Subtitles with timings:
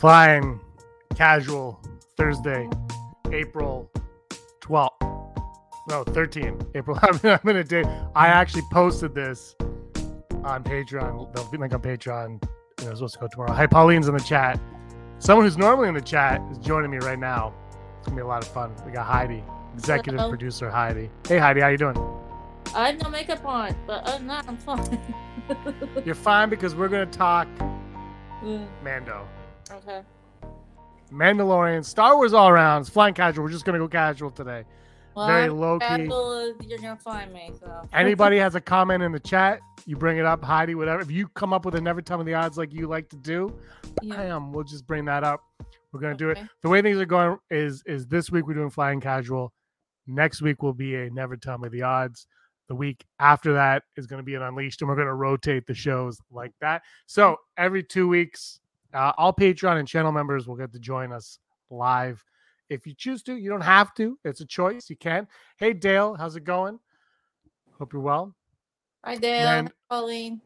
[0.00, 0.58] Flying
[1.14, 1.78] casual
[2.16, 2.70] Thursday,
[3.32, 3.90] April
[4.62, 4.88] 12th.
[5.90, 6.58] No, 13.
[6.74, 6.98] April.
[7.02, 7.84] I'm, I'm in a day.
[8.14, 9.54] I actually posted this
[10.42, 11.52] on Patreon.
[11.52, 12.42] Link on Patreon.
[12.80, 13.52] You know, supposed to go tomorrow.
[13.52, 14.58] Hi, Pauline's in the chat.
[15.18, 17.52] Someone who's normally in the chat is joining me right now.
[17.98, 18.72] It's gonna be a lot of fun.
[18.86, 20.30] We got Heidi, executive Hello.
[20.30, 21.10] producer Heidi.
[21.28, 21.98] Hey Heidi, how you doing?
[22.74, 24.98] I have no makeup on, but other than that, I'm fine.
[26.06, 27.46] You're fine because we're gonna talk
[28.82, 29.28] Mando.
[29.72, 30.02] Okay.
[31.12, 32.84] Mandalorian, Star Wars all around.
[32.84, 33.44] Flying casual.
[33.44, 34.64] We're just gonna go casual today.
[35.16, 35.86] Well, Very I'm low key.
[35.86, 37.52] casual You're gonna find me.
[37.58, 37.82] So.
[37.92, 41.02] Anybody has a comment in the chat, you bring it up, Heidi, whatever.
[41.02, 43.16] If you come up with a never tell me the odds like you like to
[43.16, 43.56] do,
[44.02, 44.16] Yeah.
[44.16, 45.40] bam, we'll just bring that up.
[45.92, 46.38] We're gonna do it.
[46.62, 49.52] The way things are going is is this week we're doing flying casual.
[50.06, 52.26] Next week will be a never tell me the odds.
[52.68, 55.66] The week after that is going to be an unleashed, and we're going to rotate
[55.66, 56.82] the shows like that.
[57.06, 58.60] So every two weeks,
[58.94, 61.38] uh, all Patreon and channel members will get to join us
[61.70, 62.22] live.
[62.68, 64.18] If you choose to, you don't have to.
[64.24, 64.88] It's a choice.
[64.88, 65.26] You can.
[65.56, 66.78] Hey Dale, how's it going?
[67.78, 68.34] Hope you're well.
[69.04, 69.46] Hi, Dale.
[69.46, 70.42] Hi, Pauline.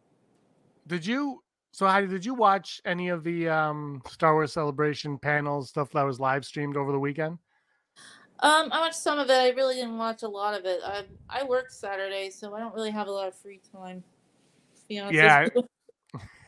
[0.86, 1.42] Did you?
[1.72, 6.04] So, Heidi, did you watch any of the um, Star Wars Celebration panels stuff that
[6.04, 7.38] was live streamed over the weekend?
[8.38, 9.32] Um, I watched some of it.
[9.32, 10.80] I really didn't watch a lot of it.
[10.84, 14.04] I I work Saturday, so I don't really have a lot of free time.
[14.76, 15.14] To be honest.
[15.14, 15.48] Yeah.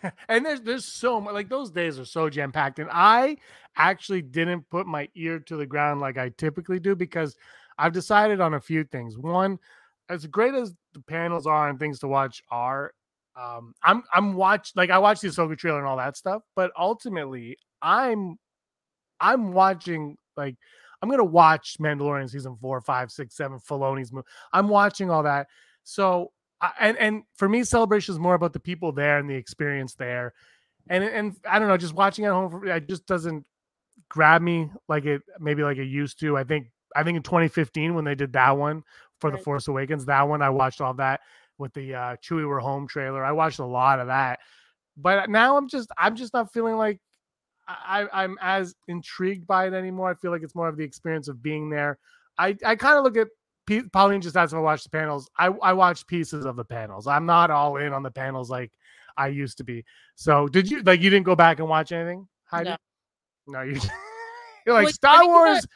[0.29, 3.37] and there's there's so much like those days are so jam packed, and I
[3.77, 7.37] actually didn't put my ear to the ground like I typically do because
[7.79, 9.19] I've decided on a few things.
[9.19, 9.59] One,
[10.09, 12.93] as great as the panels are and things to watch are,
[13.37, 16.73] um, I'm I'm watch like I watched the Ahsoka trailer and all that stuff, but
[16.79, 18.39] ultimately I'm
[19.21, 20.57] I'm watching like
[21.03, 24.27] I'm gonna watch Mandalorian season four, five, six, seven, Filoni's movie.
[24.53, 25.49] I'm watching all that.
[25.85, 26.33] So
[26.81, 30.33] and and for me, celebration is more about the people there and the experience there.
[30.89, 33.45] And and I don't know, just watching at home, for, it just doesn't
[34.09, 36.37] grab me like it maybe like it used to.
[36.37, 38.83] I think I think in 2015 when they did that one
[39.21, 41.21] for the Force Awakens, that one I watched all that
[41.59, 43.25] with the uh Chewie We're Home trailer.
[43.25, 44.41] I watched a lot of that.
[44.97, 47.01] But now I'm just I'm just not feeling like
[47.69, 50.11] I, I'm as intrigued by it anymore.
[50.11, 51.99] I feel like it's more of the experience of being there.
[52.39, 53.29] I, I kind of look at
[53.67, 55.29] P- Pauline just asked if I watched the panels.
[55.37, 57.07] I, I watched pieces of the panels.
[57.07, 58.73] I'm not all in on the panels like
[59.17, 59.85] I used to be.
[60.15, 62.29] So did you like you didn't go back and watch anything?
[62.45, 62.71] Heidi?
[62.71, 62.77] No.
[63.49, 63.73] No, you
[64.67, 65.67] you're like Well, I Star mean, Wars.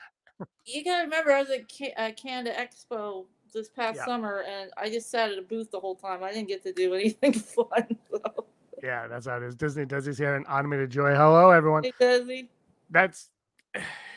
[0.64, 1.62] You gotta remember, I was at
[1.98, 4.04] uh, Canada Expo this past Yeah.
[4.04, 6.22] summer, and I just sat at a booth the whole time.
[6.22, 7.96] I didn't get to do anything fun.
[8.10, 8.46] So.
[8.82, 9.54] Yeah, that's how it is.
[9.54, 11.14] Disney does this here an animated joy.
[11.14, 11.82] Hello, everyone.
[11.84, 12.48] Hey, Desi.
[12.90, 13.30] that's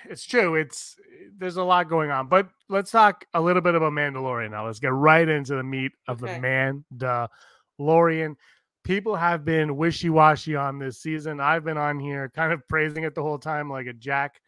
[0.10, 0.56] it's true.
[0.56, 0.96] It's
[1.38, 4.66] there's a lot going on, but let's talk a little bit about Mandalorian now.
[4.66, 6.40] Let's get right into the meat of Okay.
[6.40, 7.40] the
[7.80, 8.36] Mandalorian.
[8.84, 11.40] People have been wishy-washy on this season.
[11.40, 14.42] I've been on here kind of praising it the whole time like a jack.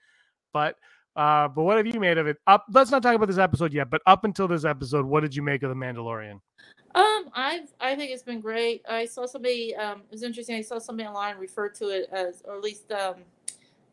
[0.54, 0.76] But
[1.16, 2.38] uh but what have you made of it?
[2.46, 5.36] Up let's not talk about this episode yet, but up until this episode, what did
[5.36, 6.40] you make of the Mandalorian?
[6.94, 8.82] Um, I I think it's been great.
[8.90, 9.76] I saw somebody.
[9.76, 10.56] Um, it was interesting.
[10.56, 13.16] I saw somebody online refer to it as, or at least um,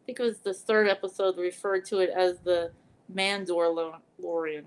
[0.02, 2.72] I think it was the third episode referred to it as the
[3.14, 4.64] Mandalorian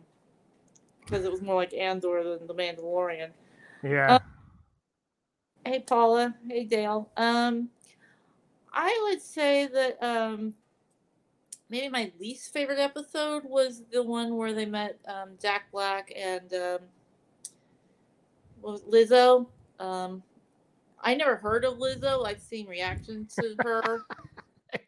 [1.01, 3.29] because it was more like Andor than the Mandalorian.
[3.83, 4.19] Yeah.
[5.65, 6.35] Hey Paula.
[6.47, 7.09] Hey Dale.
[7.17, 7.69] Um,
[8.71, 10.53] I would say that um,
[11.69, 16.53] maybe my least favorite episode was the one where they met um, Jack Black and
[16.53, 16.79] um,
[18.61, 19.47] was Lizzo.
[19.79, 20.23] Um,
[21.01, 22.25] I never heard of Lizzo.
[22.25, 24.05] I've seen reactions to her,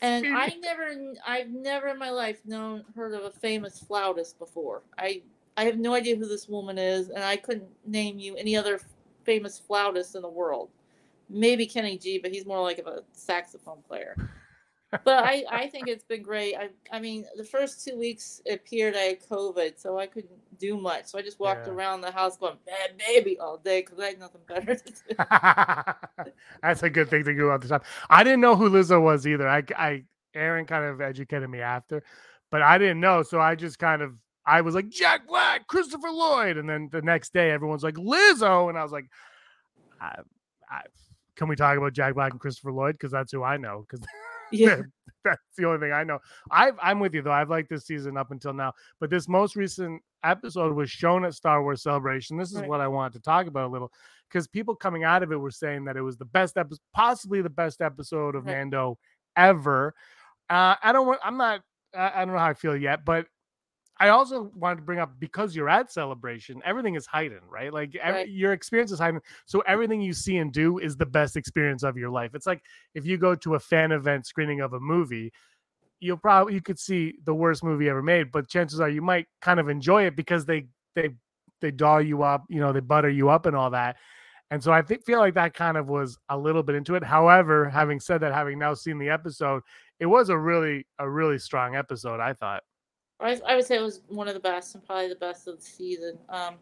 [0.01, 4.81] and I never, I've never in my life known heard of a famous flautist before.
[4.97, 5.21] I
[5.57, 8.79] I have no idea who this woman is, and I couldn't name you any other
[9.23, 10.69] famous flautist in the world.
[11.29, 14.15] Maybe Kenny G, but he's more like of a saxophone player.
[15.03, 16.55] But I, I think it's been great.
[16.55, 20.31] I, I mean, the first two weeks it appeared I had COVID, so I couldn't
[20.59, 21.05] do much.
[21.07, 21.73] So I just walked Yeah.
[21.73, 26.31] around the house going "bad baby" all day because I had nothing better to do.
[26.61, 27.81] That's a good thing to do all the time.
[28.09, 29.47] I didn't know who Lizzo was either.
[29.47, 30.03] I, I,
[30.33, 32.03] Aaron kind of educated me after,
[32.51, 33.23] but I didn't know.
[33.23, 34.13] So I just kind of,
[34.45, 38.69] I was like Jack Black, Christopher Lloyd, and then the next day everyone's like Lizzo,
[38.69, 39.09] and I was like,
[39.99, 40.19] I,
[40.69, 40.81] I,
[41.35, 44.05] can we talk about Jack Black and Christopher Lloyd because that's who I know because
[44.51, 44.81] Yeah,
[45.23, 46.19] that's the only thing I know.
[46.51, 47.31] I I'm with you though.
[47.31, 51.33] I've liked this season up until now, but this most recent episode was shown at
[51.33, 52.37] Star Wars Celebration.
[52.37, 52.69] This is Right.
[52.69, 53.91] what I wanted to talk about a little
[54.29, 57.41] because people coming out of it were saying that it was the best episode, possibly
[57.41, 58.57] the best episode of Right.
[58.57, 58.97] Mando
[59.35, 59.93] ever.
[60.49, 61.19] Uh, I don't want.
[61.23, 61.61] I'm not.
[61.95, 63.27] I, I don't know how I feel yet, but
[63.99, 67.73] I also wanted to bring up because you're at celebration, everything is heightened, right?
[67.73, 68.29] Like every, Right.
[68.29, 69.23] your experience is heightened.
[69.45, 72.35] So everything you see and do is the best experience of your life.
[72.35, 72.63] It's like
[72.93, 75.31] if you go to a fan event screening of a movie,
[75.99, 79.27] you'll probably you could see the worst movie ever made, but chances are you might
[79.41, 81.09] kind of enjoy it because they they
[81.61, 83.97] they doll you up, you know, they butter you up and all that.
[84.51, 87.03] And so I think feel like that kind of was a little bit into it.
[87.03, 89.63] However, having said that, having now seen the episode,
[89.99, 92.19] it was a really a really strong episode.
[92.19, 92.63] I thought.
[93.19, 95.57] I, I would say it was one of the best and probably the best of
[95.57, 96.17] the season.
[96.29, 96.55] Um,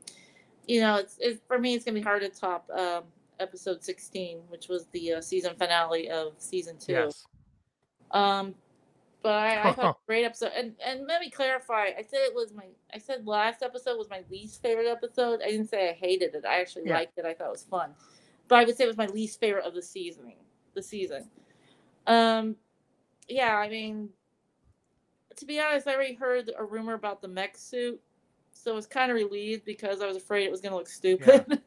[0.67, 3.03] you know, it's, it's for me, it's gonna be hard to top um,
[3.39, 6.93] episode sixteen, which was the uh, season finale of season two.
[6.93, 7.25] Yes.
[8.11, 8.55] Um,
[9.21, 10.51] but I, I thought it was a great episode.
[10.55, 11.87] And and let me clarify.
[11.97, 12.65] I said it was my.
[12.93, 15.41] I said last episode was my least favorite episode.
[15.43, 16.45] I didn't say I hated it.
[16.45, 16.95] I actually Yeah.
[16.95, 17.25] liked it.
[17.25, 17.91] I thought it was fun.
[18.47, 20.31] But I would say it was my least favorite of the season.
[20.75, 21.27] The season.
[22.05, 22.55] Um,
[23.27, 23.57] yeah.
[23.57, 24.09] I mean,
[25.37, 28.01] to be honest, I already heard a rumor about the mech suit,
[28.51, 31.61] so I was kind of relieved because I was afraid it was gonna look stupid.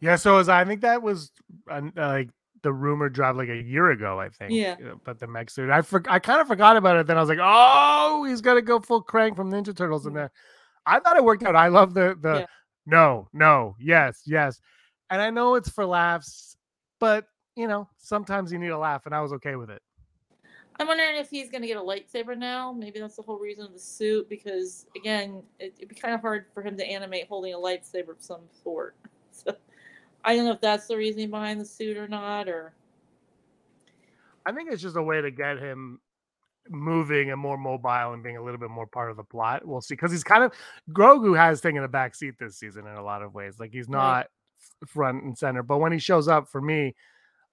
[0.00, 1.32] Yeah, so as I think that was
[1.70, 2.30] uh, like
[2.62, 4.52] the rumor dropped like a year ago, I think.
[4.52, 4.76] Yeah.
[4.84, 7.06] uh, But the mech suit, I for, I kind of forgot about it.
[7.06, 10.32] Then I was like, oh, he's gonna go full Krang from Ninja Turtles in there.
[10.86, 11.54] I thought it worked out.
[11.56, 12.46] I love the the Yeah.
[12.86, 14.60] no, no, yes, yes,
[15.10, 16.56] and I know it's for laughs,
[16.98, 17.26] but
[17.56, 19.82] you know sometimes you need a laugh, and I was okay with it.
[20.78, 22.72] I'm wondering if he's gonna get a lightsaber now.
[22.72, 26.20] Maybe that's the whole reason of the suit, because again, it, it'd be kind of
[26.20, 28.96] hard for him to animate holding a lightsaber of some sort.
[29.30, 29.54] So
[30.24, 32.74] I don't know if that's the reasoning behind the suit or not, or
[34.44, 36.00] I think it's just a way to get him
[36.70, 39.66] moving and more mobile and being a little bit more part of the plot.
[39.66, 40.52] We'll see because he's kind of
[40.90, 43.60] Grogu has taken a back seat this season in a lot of ways.
[43.60, 44.26] Like he's not
[44.82, 46.94] f- front and center, but when he shows up for me,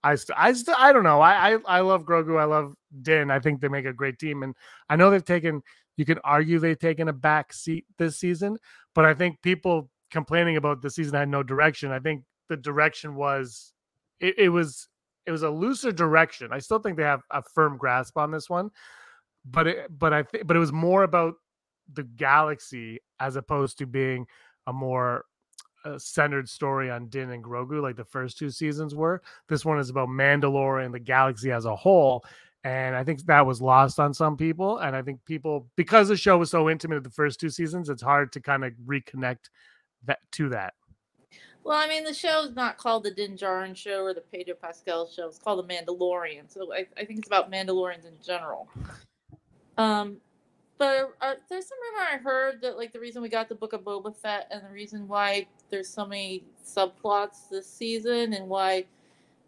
[0.05, 1.19] I st- I st- I don't know.
[1.19, 2.39] I, I I love Grogu.
[2.39, 3.31] I love Din.
[3.31, 4.55] I think they make a great team, and
[4.87, 5.63] I know they've taken.
[5.97, 8.57] You can argue they've taken a back seat this season,
[8.93, 11.91] but I think people complaining about the season had no direction.
[11.91, 13.73] I think the direction was
[14.19, 14.87] it, it was
[15.25, 16.49] it was a looser direction.
[16.51, 18.69] I still think they have a firm grasp on this one,
[19.43, 21.33] but it, but I think but it was more about
[21.91, 24.27] the galaxy as opposed to being
[24.67, 25.25] a more
[25.97, 29.21] centered story on Din and Grogu like the first two seasons were.
[29.47, 32.23] This one is about Mandalore and the galaxy as a whole.
[32.63, 34.79] And I think that was lost on some people.
[34.79, 38.01] And I think people, because the show was so intimate the first two seasons, it's
[38.01, 39.49] hard to kind of reconnect
[40.05, 40.73] that to that.
[41.63, 45.07] well, I mean, the show's not called the Din Djarin show or the Pedro Pascal
[45.07, 45.27] show.
[45.27, 46.51] It's called the Mandalorian.
[46.51, 48.67] So I, I think it's about Mandalorians in general.
[49.77, 50.17] Um,
[50.77, 53.73] but uh, there's some rumor I heard that like the reason we got the Book
[53.73, 58.85] of Boba Fett and the reason why there's so many subplots this season and why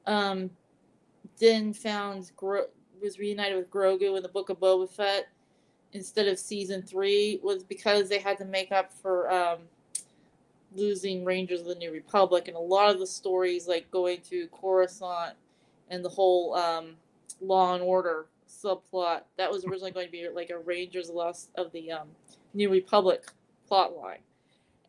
[0.06, 0.50] um,
[1.40, 2.68] Din found Gro-
[3.02, 5.28] was reunited with Grogu in the Book of Boba Fett
[5.94, 9.60] instead of season three was because they had to make up for um,
[10.76, 14.48] losing Rangers of the New Republic and a lot of the stories like going to
[14.48, 15.36] Coruscant
[15.90, 16.96] and the whole um,
[17.42, 21.72] Law and Order subplot that was originally going to be like a Rangers lost of
[21.72, 22.08] the um,
[22.54, 23.24] New Republic
[23.68, 24.20] plot line.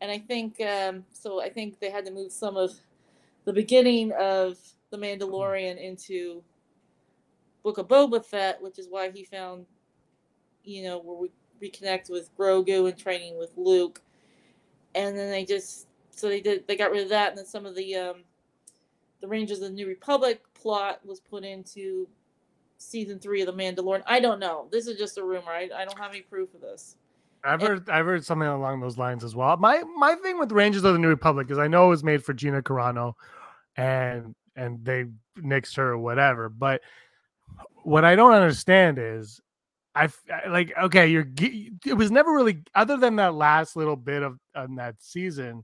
[0.01, 1.41] And I think um, so.
[1.41, 2.71] I think they had to move some of
[3.45, 4.57] the beginning of
[4.91, 6.41] the Mandalorian into
[7.63, 9.65] Book of Boba Fett, which is why he found,
[10.63, 14.01] you know, where we reconnect with Grogu and training with Luke.
[14.95, 17.65] And then they just so they did they got rid of that, and then some
[17.65, 18.23] of the um,
[19.21, 22.07] the Rangers of the New Republic plot was put into
[22.77, 24.03] season three of The Mandalorian.
[24.05, 24.67] I don't know.
[24.71, 25.51] This is just a rumor.
[25.51, 26.95] I, I don't have any proof of this.
[27.43, 29.55] I've heard I've heard something along those lines as well.
[29.57, 32.23] My my thing with Rangers of the New Republic is I know it was made
[32.23, 33.13] for Gina Carano,
[33.75, 35.05] and and they
[35.37, 36.49] nixed her or whatever.
[36.49, 36.81] But
[37.83, 39.39] what I don't understand is,
[39.95, 40.09] I
[40.49, 44.75] like okay, you're it was never really other than that last little bit of on
[44.75, 45.63] that season.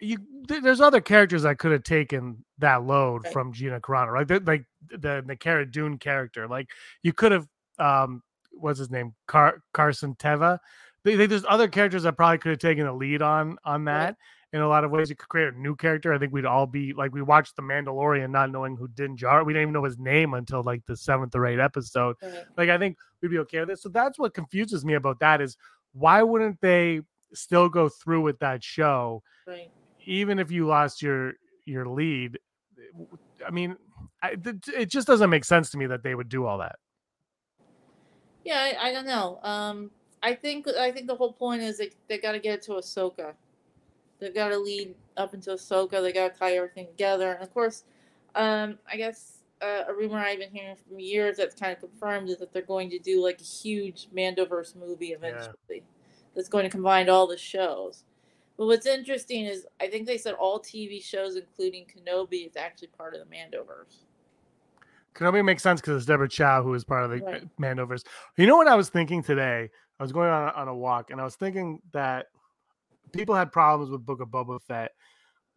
[0.00, 3.32] You there's other characters that could have taken that load Right.
[3.32, 4.28] from Gina Carano, right?
[4.28, 6.68] The- Like the the Cara Dune character, like
[7.02, 7.46] you could have
[7.78, 8.22] um
[8.58, 10.58] what's his name Car- Carson Teva.
[11.04, 14.16] They, they- there's other characters that probably could have taken the lead on on that.
[14.52, 16.12] In a lot of ways, you could create a new character.
[16.14, 19.42] I think we'd all be like we watched The Mandalorian, not knowing who Din Jar.
[19.42, 22.14] We didn't even know his name until like the seventh or eighth episode.
[22.22, 22.44] Right.
[22.56, 23.80] Like I think we'd be okay with it.
[23.80, 25.56] So that's what confuses me about that is
[25.92, 27.00] why wouldn't they
[27.32, 29.72] still go through with that show, Right.
[30.06, 31.32] even if you lost your
[31.64, 32.38] your lead?
[33.44, 33.76] I mean,
[34.22, 34.36] I,
[34.72, 36.76] it just doesn't make sense to me that they would do all that.
[38.44, 39.38] Yeah, I, I don't know.
[39.42, 39.90] Um,
[40.22, 43.34] I think I think the whole point is they, they got to get to Ahsoka.
[44.20, 46.00] They've got to lead up into Ahsoka.
[46.02, 47.32] They got to tie everything together.
[47.32, 47.84] And of course,
[48.34, 52.28] um, I guess uh, a rumor I've been hearing from years that's kind of confirmed
[52.30, 55.82] is that they're going to do like a huge Mandoverse movie eventually.
[56.34, 58.04] that's going to combine all the shows.
[58.56, 62.88] But what's interesting is I think they said all TV shows, including Kenobi, is actually
[62.88, 64.04] part of the Mandoverse.
[65.14, 67.48] Kenobi makes sense because it's Deborah Chow who is part of the Right.
[67.58, 68.04] Mandoverse.
[68.36, 69.70] You know what I was thinking today?
[69.98, 72.26] I was going on, on a walk and I was thinking that
[73.12, 74.90] people had problems with Book of Boba Fett,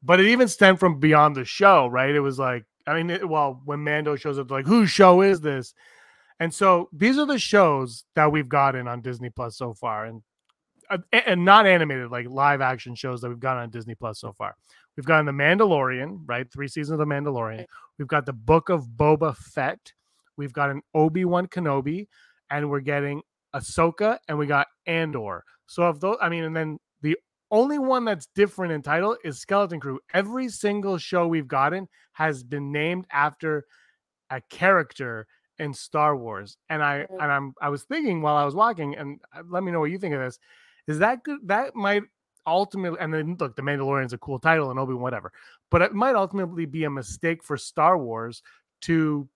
[0.04, 2.14] but it even stemmed from beyond the show, right?
[2.14, 5.42] It was like, I mean, it, well, when Mando shows up, like, whose show is
[5.42, 5.74] this?
[6.40, 10.18] And so these are the shows that we've gotten on Disney Plus so far, and
[10.18, 10.37] uh, a-
[11.12, 14.56] and not animated, like live action shows that we've gotten on Disney Plus so far.
[14.96, 16.52] We've gotten The Mandalorian, right?
[16.52, 17.66] Three seasons of The Mandalorian.
[17.98, 19.94] We've got the Book of Boba Fett.
[20.38, 22.08] We've got an Obi Wan Kenobi,
[22.50, 23.22] and we're getting
[23.56, 25.44] Ahsoka, and we got Andor.
[25.68, 27.18] So of those, I mean, and then the
[27.52, 30.00] only one that's different in title is Skeleton Crew.
[30.14, 33.66] Every single show we've gotten has been named after
[34.30, 35.28] a character
[35.60, 36.58] in Star Wars.
[36.70, 39.72] And I and I'm I was thinking while I was walking, and uh, let me
[39.72, 40.40] know what you think of this.
[40.88, 41.40] Is that good?
[41.48, 42.04] That might
[42.46, 45.32] ultimately, and then look, The Mandalorian's a cool title and Obi whatever,
[45.70, 48.42] but it might ultimately be a mistake for Star Wars
[48.82, 49.28] to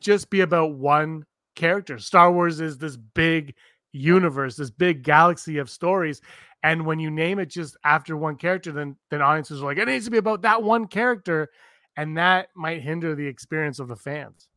[0.00, 1.24] just be about one
[1.56, 1.98] character.
[1.98, 3.54] Star Wars is this big
[3.92, 6.20] universe, this big galaxy of stories.
[6.62, 9.86] And when you name it just after one character, then then audiences are like, it
[9.86, 11.50] needs to be about that one character,
[11.96, 14.48] and that might hinder the experience of the fans.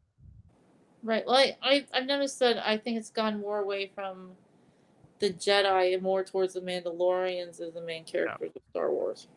[1.04, 1.26] Right.
[1.26, 4.32] Well, I, I I've noticed that I think it's gone more away from
[5.20, 9.28] the Jedi and more towards the Mandalorians as the main characters of Star Wars.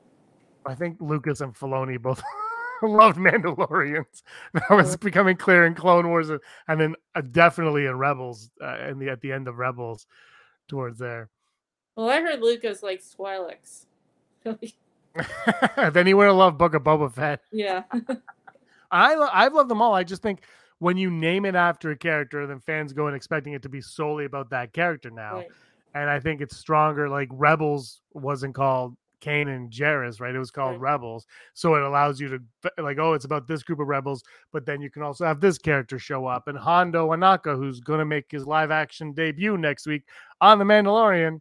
[0.66, 2.22] I think Lucas and Filoni both
[2.82, 4.22] loved Mandalorians.
[4.52, 4.96] That was Yeah.
[5.00, 9.08] becoming clear in Clone Wars, and and then uh, definitely in Rebels, uh, in the
[9.10, 10.06] at the end of Rebels,
[10.68, 11.28] towards there.
[11.96, 13.86] Well, I heard Lucas likes Twi'leks.
[15.92, 17.40] then he would have loved Book of Boba Fett.
[17.52, 17.82] yeah.
[18.90, 19.94] I lo- I've loved them all.
[19.94, 20.40] I just think
[20.78, 23.80] when you name it after a character, then fans go in expecting it to be
[23.80, 25.36] solely about that character now.
[25.36, 25.48] Right.
[25.94, 27.08] And I think it's stronger.
[27.08, 30.34] Like Rebels wasn't called Kanan Jarrus, right?
[30.34, 30.92] It was called Right.
[30.92, 31.26] Rebels.
[31.54, 34.80] So it allows you to like, oh, it's about this group of rebels, but then
[34.80, 38.46] you can also have this character show up and Hondo Ohnaka, who's gonna make his
[38.46, 40.04] live action debut next week
[40.40, 41.40] on The Mandalorian.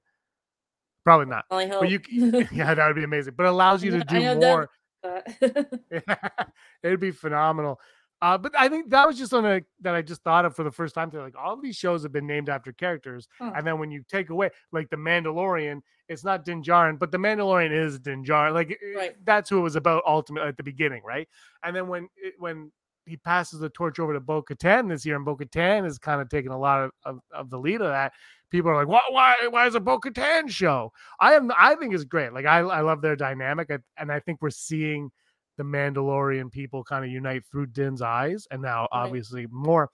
[1.06, 1.46] Probably not.
[1.50, 2.02] But you
[2.52, 3.34] yeah, that would be amazing.
[3.36, 4.70] But it allows you to do more.
[5.04, 6.52] that.
[6.84, 7.80] It'd be phenomenal.
[8.22, 10.64] Uh, but I think that was just on a that I just thought of for
[10.64, 11.10] the first time.
[11.10, 11.24] Today.
[11.24, 13.54] Like all these shows have been named after characters, Huh.
[13.56, 17.18] and then when you take away, like the Mandalorian, it's not Din Djarin, but the
[17.18, 18.54] Mandalorian is Din Djarin.
[18.54, 19.16] Like Right.
[19.24, 21.30] that's who it was about ultimately at the beginning, right?
[21.64, 22.72] And then when it, when
[23.06, 26.22] he passes the torch over to Bo Katan this year, and Bo Katan is kind
[26.22, 28.14] of taking a lot of, of, of the lead of that.
[28.52, 29.02] People are like, "Why?
[29.10, 29.48] Why?
[29.50, 31.52] Why is a Bo Katan show?" I am.
[31.58, 32.34] I think it's great.
[32.34, 35.12] Like I, I love their dynamic, and I think we're seeing
[35.60, 38.90] the Mandalorian people kind of unite through Din's eyes, and now Right.
[39.04, 39.90] obviously more.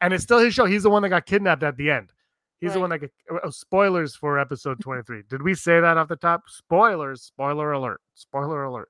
[0.00, 0.64] And it's still his show.
[0.64, 2.12] He's the one that got kidnapped at the end.
[2.60, 3.10] He's the one that got
[3.44, 5.22] oh, spoilers for episode 23.
[5.28, 6.42] Did we say that off the top?
[6.48, 8.88] Spoilers, spoiler alert, spoiler alert.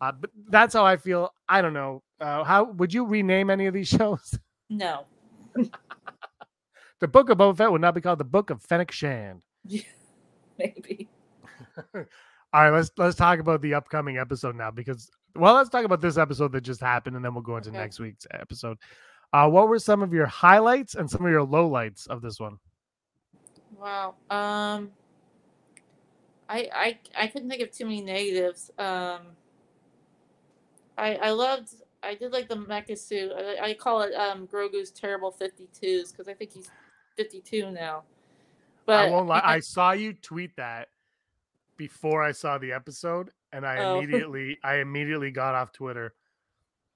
[0.00, 1.30] Uh, but that's how I feel.
[1.48, 2.02] I don't know.
[2.20, 4.38] Uh, how would you rename any of these shows?
[4.68, 5.04] no.
[7.00, 9.40] The Book of Boba Fett would not be called the Book of Fennec Shand.
[9.64, 9.82] Yeah,
[10.58, 11.08] Maybe.
[12.52, 16.00] All right, let's let's talk about the upcoming episode now because well, let's talk about
[16.00, 17.78] this episode that just happened and then we'll go into Okay.
[17.78, 18.76] next week's episode.
[19.32, 22.58] Uh, what were some of your highlights and some of your lowlights of this one?
[23.78, 24.14] Wow.
[24.30, 24.90] Um.
[26.48, 28.72] I I I couldn't think of too many negatives.
[28.78, 29.20] Um.
[30.98, 31.68] I I loved.
[32.02, 33.30] I did like the mecha suit.
[33.36, 36.68] I, I call it um Grogu's terrible fifty twos because I think he's
[37.16, 38.02] fifty two now.
[38.86, 39.38] But I won't lie.
[39.38, 40.88] I- I saw you tweet that
[41.80, 43.96] before I saw the episode, and I Oh.
[44.02, 46.12] immediately I immediately got off Twitter.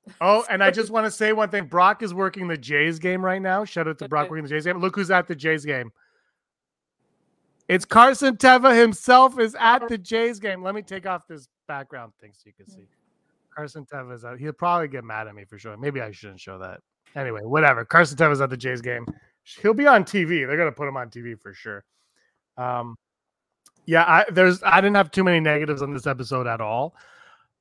[0.20, 1.64] Oh, and I just want to say one thing.
[1.64, 3.64] Brock is working the Jays game right now.
[3.64, 4.76] Shout out to Brock working the Jays game.
[4.76, 5.90] Look who's at the Jays game.
[7.68, 10.62] It's Carson Teva himself is at the Jays game.
[10.62, 12.86] Let me take off this background thing so you can see.
[13.56, 14.38] Carson Teva is out.
[14.38, 15.74] He'll probably get mad at me for sure.
[15.78, 16.80] Maybe I shouldn't show that.
[17.16, 17.86] Anyway, whatever.
[17.86, 19.06] Carson Teva's at the Jays game.
[19.62, 20.46] He'll be on TV.
[20.46, 21.82] They're gonna put him on TV for sure.
[22.58, 22.96] Um,
[23.86, 26.94] yeah, I there's I didn't have too many negatives on this episode at all.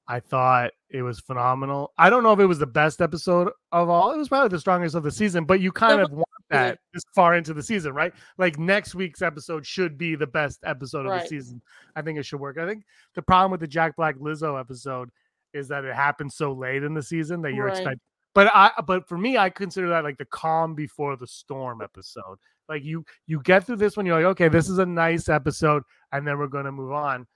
[0.07, 1.93] I thought it was phenomenal.
[1.97, 4.11] I don't know if it was the best episode of all.
[4.11, 6.79] It was probably the strongest of the season, but you kind No, of want that
[6.93, 8.13] this far into the season, right?
[8.37, 11.61] Like next week's episode should be the best episode of the season.
[11.95, 12.57] I think it should work.
[12.57, 12.83] I think
[13.15, 15.09] the problem with the Jack Black Lizzo episode
[15.53, 17.77] is that it happened so late in the season that you're Right.
[17.77, 17.99] expecting.
[18.35, 22.39] But I but for me, I consider that like the calm before the storm episode.
[22.67, 25.83] Like you you get through this one, you're like, okay, this is a nice episode,
[26.13, 27.27] and then we're gonna move on.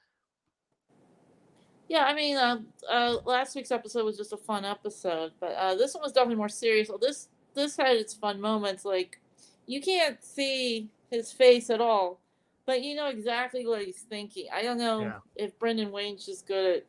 [1.89, 5.75] Yeah, I mean, uh, uh, last week's episode was just a fun episode, but uh,
[5.75, 6.89] this one was definitely more serious.
[6.89, 8.85] Well, this this had its fun moments.
[8.85, 9.19] Like,
[9.65, 12.19] you can't see his face at all,
[12.65, 14.47] but you know exactly what he's thinking.
[14.53, 15.19] I don't know Yeah.
[15.35, 16.85] if Brendan Wayne's just good at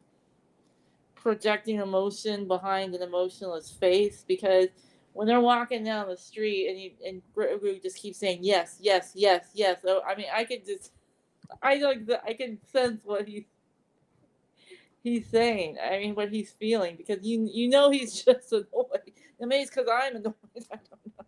[1.15, 4.69] projecting emotion behind an emotionless face because
[5.15, 9.13] when they're walking down the street and you and Grogu just keeps saying yes, yes,
[9.15, 9.81] yes, yes.
[9.83, 10.93] So I mean, I could just,
[11.63, 13.47] I like the, I can sense what he
[15.03, 15.77] he's saying.
[15.83, 18.67] I mean, what he's feeling because you you know he's just annoyed.
[19.41, 20.35] Mean, it's because I'm annoyed.
[20.73, 21.25] I don't know.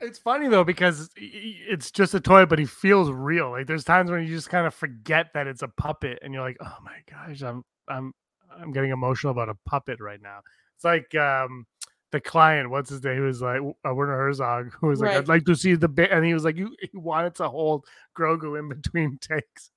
[0.00, 3.50] It's funny though because it's just a toy, but he feels real.
[3.50, 6.42] Like there's times when you just kind of forget that it's a puppet, and you're
[6.42, 8.14] like, "Oh my gosh, I'm I'm
[8.60, 10.40] I'm getting emotional about a puppet right now."
[10.76, 11.66] It's like um
[12.10, 13.16] the client, what's his name?
[13.16, 15.18] He was like uh, Werner Herzog, who was like, Right.
[15.18, 17.84] "I'd like to see the bit," and he was like, "You he wanted to hold
[18.16, 19.70] Grogu in between takes."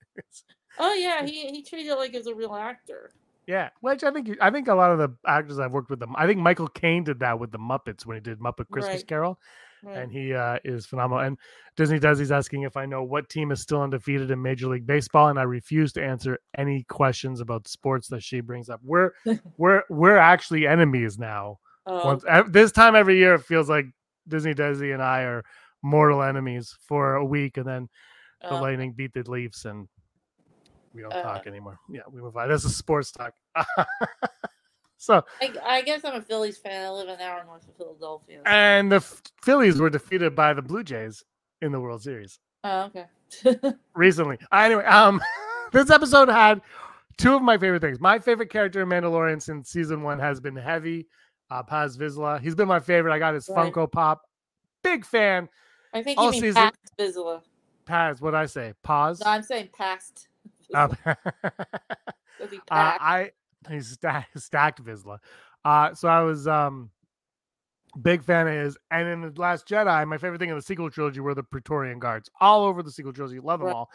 [0.80, 3.12] Oh yeah, he he treated it like as a real actor.
[3.48, 6.14] yeah, which I think I think a lot of the actors I've worked with them.
[6.16, 9.08] I think Michael Caine did that with the Muppets when he did Muppet Christmas Right.
[9.08, 9.40] Carol.
[9.84, 9.98] Right.
[9.98, 11.24] and he uh, is phenomenal.
[11.26, 11.40] And
[11.76, 12.20] Disney does.
[12.20, 15.40] He's asking if I know what team is still undefeated in Major League Baseball, and
[15.40, 18.80] I refuse to answer any questions about sports that she brings up.
[18.84, 19.14] We're
[19.58, 21.58] we're we're actually enemies now.
[21.86, 23.86] Oh, Once this time every year, it feels like
[24.28, 25.44] Disney Desi and I are
[25.82, 27.90] mortal enemies for a week, and then
[28.42, 29.88] the oh, Lightning beat the Leafs, and
[30.94, 31.24] we don't Uh.
[31.24, 31.78] talk anymore.
[31.90, 32.50] Yeah, we move on.
[32.50, 33.34] This is sports talk.
[34.98, 36.86] so I, I guess I'm a Phillies fan.
[36.86, 38.42] I live an hour north of Philadelphia.
[38.46, 39.00] and the
[39.44, 41.24] Phillies were defeated by the Blue Jays
[41.62, 42.40] in the World Series.
[42.64, 43.06] Oh, okay.
[43.96, 44.38] recently.
[44.52, 45.22] Anyway, um,
[45.72, 46.62] this episode had
[47.18, 48.00] two of my favorite things.
[48.00, 51.08] My favorite character in Mandalorian since season one has been Heavy,
[51.52, 52.40] uh, Paz Vizsla.
[52.42, 53.14] He's been my favorite.
[53.14, 53.72] I got his Right.
[53.72, 54.24] Funko Pop.
[54.84, 55.48] Big fan.
[55.94, 57.42] I think All season- past Vizsla.
[57.86, 58.74] Paz, what I say?
[58.84, 59.20] Paz.
[59.20, 60.28] No, I'm saying past.
[60.74, 60.96] Um,
[62.50, 62.70] he uh.
[62.72, 63.32] I
[63.70, 65.20] he's stacked, stacked Vizsla.
[65.66, 66.90] Uh, so I was um
[68.02, 68.78] big fan of his.
[68.90, 72.00] And in the Last Jedi, my favorite thing in the sequel trilogy were the Praetorian
[72.00, 73.40] Guards, all over the sequel trilogy.
[73.42, 73.76] Love them Right.
[73.76, 73.90] all.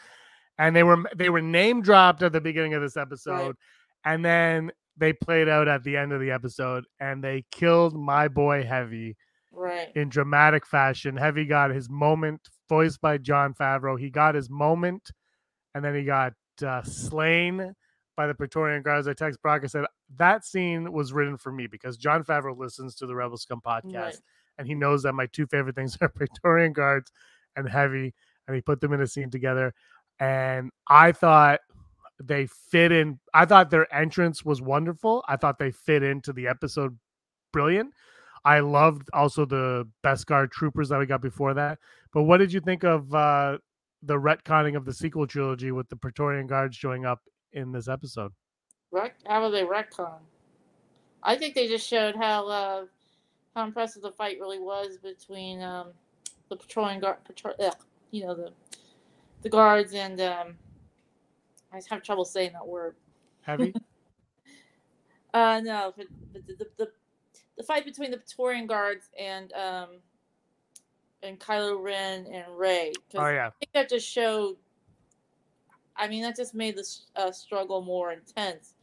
[0.59, 3.57] And they were they were name dropped at the beginning of this episode,
[4.05, 8.29] and then they played out at the end of the episode, and they killed my
[8.29, 9.17] boy Heavy
[9.53, 9.89] right.
[9.95, 11.17] in dramatic fashion.
[11.17, 13.99] Heavy got his moment, voiced by Jon Favreau.
[13.99, 15.11] He got his moment,
[15.75, 16.33] and then he got
[16.67, 17.75] uh, slain
[18.17, 19.07] by the Praetorian Guards.
[19.07, 19.63] I text Brock.
[19.65, 19.85] I said
[20.17, 23.93] that scene was written for me because Jon Favreau listens to the Rebel Scum podcast,
[23.95, 24.17] Right.
[24.59, 27.13] and he knows that my two favorite things are Praetorian Guards
[27.57, 28.15] and Heavy,
[28.47, 29.75] and he put them in a scene together.
[30.19, 31.61] And I thought
[32.23, 33.19] they fit in.
[33.35, 35.25] I thought their entrance was wonderful.
[35.29, 36.99] I thought they fit into the episode
[37.53, 37.93] brilliant.
[38.45, 41.79] I loved also the Beskar troopers that we got before that.
[42.13, 43.59] But what did you think of uh,
[44.03, 48.33] the retconning of the sequel trilogy with the Praetorian Guards showing up in this episode?
[48.95, 50.19] How are they retcon?
[51.23, 52.85] I think they just showed how uh,
[53.55, 55.89] how impressive the fight really was between um,
[56.49, 57.77] the Praetorian guard, patrol, ugh,
[58.13, 58.53] you know the
[59.43, 60.57] the guards and um,
[61.73, 62.97] I have trouble saying that word.
[63.43, 63.75] Heavy?
[65.35, 66.91] Uh, no, but, but the, the, the
[67.57, 69.89] the fight between the Praetorian guards and um
[71.23, 72.93] and Kylo Ren and Rey.
[73.15, 73.49] oh yeah.
[73.49, 74.57] I think that just showed.
[75.97, 78.75] I mean, that just made the uh, struggle more intense,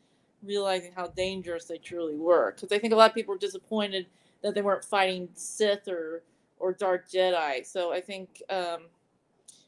[0.41, 2.53] realizing how dangerous they truly were.
[2.55, 4.07] Because I think a lot of people were disappointed
[4.41, 6.23] that they weren't fighting Sith or
[6.59, 7.65] or Dark Jedi.
[7.65, 8.87] So I think um,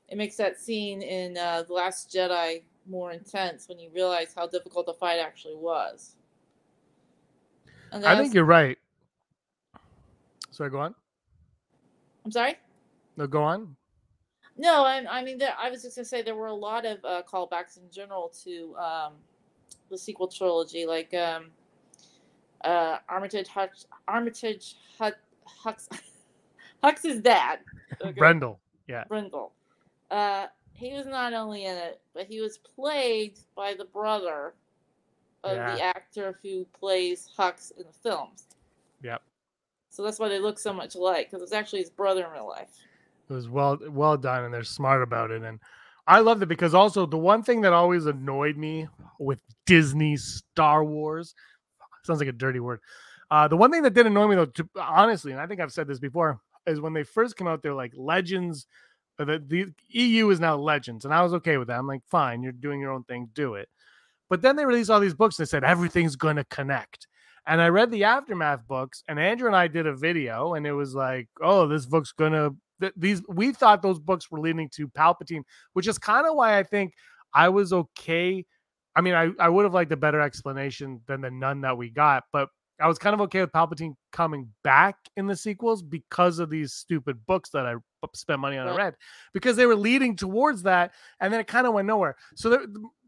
[0.10, 4.48] it makes that scene in uh, the Last Jedi more intense when you realize how
[4.48, 6.16] difficult the fight actually was.
[7.92, 8.78] I think you're right.
[10.52, 10.96] Sorry, go on.
[12.24, 12.56] I'm sorry.
[13.18, 13.76] No, go on.
[14.58, 17.04] No, I, I mean, there, I was just gonna say there were a lot of
[17.04, 19.14] uh, callbacks in general to um,
[19.90, 21.48] the sequel trilogy, like um,
[22.64, 25.88] uh, Armitage Hutch, Armitage Hux,
[26.84, 27.60] Hux's dad,
[28.02, 28.58] okay, Brendol.
[28.88, 29.04] Yeah.
[29.10, 29.52] Brendol,
[30.10, 34.54] Uh, he was not only in it, but he was played by the brother
[35.44, 35.76] of Yeah.
[35.76, 38.46] the actor who plays Hux in the films.
[39.02, 39.22] Yep.
[39.90, 42.48] So that's why they look so much alike, because it's actually his brother in real
[42.48, 42.70] life.
[43.30, 45.42] It was well well done and they're smart about it.
[45.42, 45.60] And
[46.08, 50.84] I loved it because also the one thing that always annoyed me with Disney Star
[50.84, 51.34] Wars
[52.04, 52.82] sounds like a dirty word.
[53.32, 55.72] Uh, the one thing that did annoy me though, to, honestly, and I think I've
[55.72, 58.68] said this before, is when they first came out, they're like Legends.
[59.20, 61.80] Uh, The, the EU is now Legends, and I was okay with that.
[61.80, 63.70] I'm like, fine, you're doing your own thing, do it.
[64.30, 67.08] But then they released all these books and they said everything's going to connect.
[67.48, 70.74] And I read the aftermath books, and Andrew and I did a video, and it
[70.74, 72.52] was like, oh, this book's gonna.
[72.82, 76.58] Th- these we thought those books were leading to Palpatine, which is kind of why
[76.58, 76.94] I think
[77.34, 78.46] I was okay.
[78.96, 81.90] I mean, I, I would have liked a better explanation than the none that we
[81.90, 82.50] got, but
[82.80, 86.74] I was kind of okay with Palpatine coming back in the sequels because of these
[86.74, 87.76] stupid books that I
[88.14, 88.96] spent money on and read
[89.34, 92.16] because they were leading towards that, and then it kind of went nowhere.
[92.36, 92.66] So there,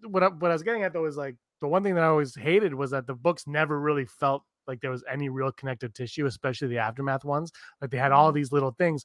[0.07, 2.07] what I, what I was getting at though is like the one thing that I
[2.07, 5.93] always hated was that the books never really felt like there was any real connective
[5.93, 7.51] tissue, especially the aftermath ones.
[7.81, 8.35] Like they had all Mhm.
[8.35, 9.03] these little things,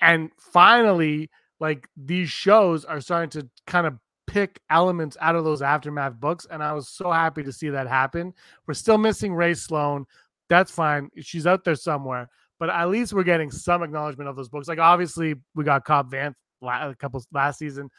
[0.00, 3.94] and finally, like these shows are starting to kind of
[4.26, 7.86] pick elements out of those aftermath books, and I was so happy to see that
[7.88, 8.32] happen.
[8.66, 10.06] We're still missing Rae Sloane.
[10.48, 11.10] That's fine.
[11.18, 14.68] She's out there somewhere, but at least we're getting some acknowledgement of those books.
[14.68, 17.90] Like obviously, we got Cobb Vanth a couple last season.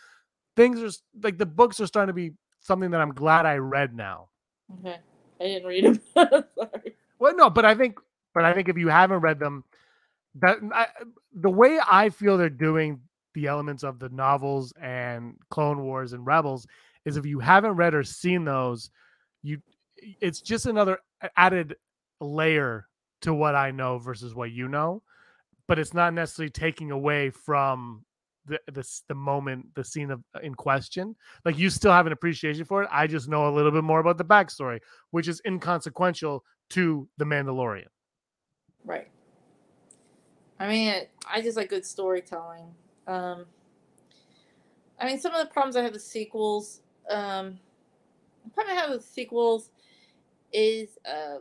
[0.55, 2.31] Things are like the books are starting to be
[2.61, 4.29] something that I'm glad I read now.
[4.79, 4.97] Okay.
[5.39, 6.01] I didn't read them.
[6.13, 6.95] Sorry.
[7.19, 7.99] Well, no, but I think,
[8.33, 9.63] but I think if you haven't read them,
[10.35, 10.87] that I,
[11.33, 13.01] the way I feel they're doing
[13.33, 16.67] the elements of the novels and Clone Wars and Rebels
[17.05, 17.19] is mm.
[17.19, 18.89] if you haven't read or seen those,
[19.41, 19.61] you,
[19.97, 20.99] it's just another
[21.37, 21.75] added
[22.19, 22.87] layer
[23.21, 25.01] to what I know versus what you know,
[25.67, 28.05] but it's not necessarily taking away from
[28.45, 31.15] the the, the moment the scene of uh, in question
[31.45, 34.01] like you still have an appreciation for it i just know a little bit more
[34.01, 36.43] about the backstory which is inconsequential
[36.73, 37.87] to the Mandalorian.
[38.83, 39.07] Right.
[40.59, 42.65] I mean, it, I just like good storytelling.
[43.07, 43.45] Um,
[44.99, 47.59] I mean, some of the problems I have with sequels, um,
[48.43, 49.69] the problem I have with sequels
[50.51, 51.39] is, uh,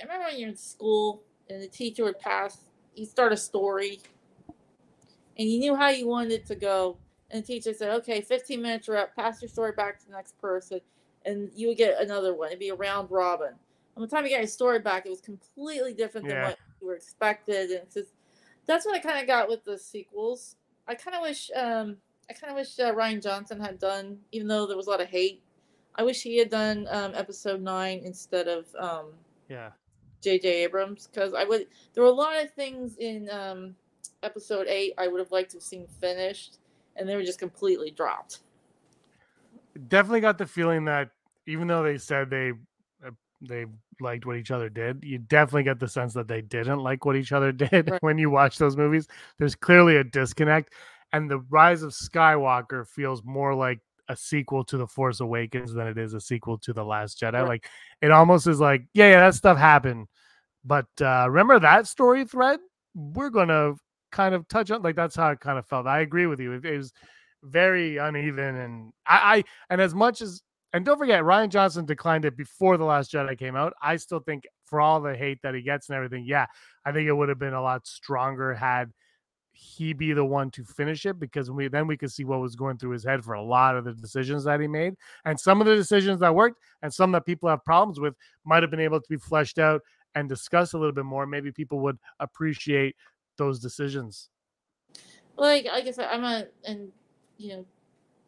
[0.00, 4.00] I remember when you're in school and the teacher would pass, you start a story,
[5.36, 6.96] and you knew how you wanted it to go,
[7.30, 9.14] and the teacher said, "Okay, 15 minutes are up.
[9.16, 10.80] Pass your story back to the next person,"
[11.24, 12.48] and you would get another one.
[12.48, 13.48] It'd be a round robin.
[13.48, 13.56] And
[13.96, 16.86] by the time you got your story back, it was completely different than what you
[16.86, 18.12] were expected, and it's just
[18.66, 20.56] that's what I kind of got with the sequels.
[20.86, 21.96] I kind of wish, um,
[22.28, 25.00] I kind of wish uh, Rian Johnson had done, even though there was a lot
[25.00, 25.42] of hate.
[25.94, 29.12] I wish he had done um, episode nine instead of um,
[29.48, 29.70] Yeah.
[30.20, 30.64] J.J.
[30.64, 31.66] Abrams because I would.
[31.92, 33.76] There were a lot of things in um,
[34.22, 36.58] episode eight I would have liked to have seen finished,
[36.96, 38.40] and they were just completely dropped.
[39.88, 41.10] Definitely got the feeling that
[41.46, 42.52] even though they said they
[43.06, 43.10] uh,
[43.42, 43.66] they
[44.00, 47.16] liked what each other did, you definitely get the sense that they didn't like what
[47.16, 48.02] each other did Right.
[48.02, 49.06] when you watch those movies.
[49.38, 50.72] There's clearly a disconnect,
[51.12, 55.86] and the Rise of Skywalker feels more like a sequel to The Force Awakens than
[55.86, 57.32] it is a sequel to The Last Jedi.
[57.34, 57.48] Right.
[57.48, 57.68] Like
[58.02, 60.08] it almost is like, yeah, yeah, that stuff happened,
[60.64, 62.60] but uh, remember that story thread?
[62.94, 63.74] We're gonna
[64.12, 65.86] kind of touch on like that's how it kind of felt.
[65.86, 66.52] I agree with you.
[66.52, 66.92] It, it was
[67.42, 70.42] very uneven, and I, I and as much as
[70.74, 73.74] and don't forget, Rian Johnson declined it before The Last Jedi came out.
[73.80, 76.46] I still think, for all the hate that he gets and everything, yeah,
[76.84, 78.92] I think it would have been a lot stronger had
[79.52, 82.56] he be the one to finish it because we then we could see what was
[82.56, 84.94] going through his head for a lot of the decisions that he made.
[85.24, 88.64] And some of the decisions that worked and some that people have problems with might
[88.64, 89.80] have been able to be fleshed out
[90.16, 91.24] and discussed a little bit more.
[91.24, 92.96] Maybe people would appreciate
[93.38, 94.28] those decisions.
[95.36, 96.90] Like, like I said, I'm a, and
[97.38, 97.66] you know,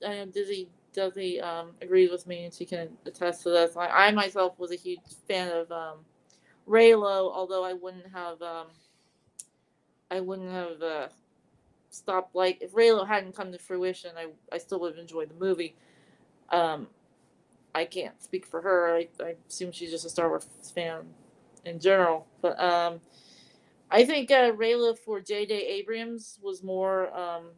[0.06, 3.76] i am Dizzy Dizzy um, agrees with me, and she can attest to this.
[3.76, 5.98] Like, I myself was a huge fan of um,
[6.66, 8.66] Reylo, although I wouldn't have, um,
[10.10, 11.08] I wouldn't have uh,
[11.90, 12.34] stopped.
[12.34, 15.76] Like, if Reylo hadn't come to fruition, I, I still would have enjoyed the movie.
[16.50, 16.88] Um,
[17.74, 18.96] I can't speak for her.
[18.96, 21.02] I, I assume she's just a Star Wars fan
[21.64, 23.00] in general, but um,
[23.90, 25.54] I think uh, Reylo for J.J.
[25.54, 27.50] Abrams was more um,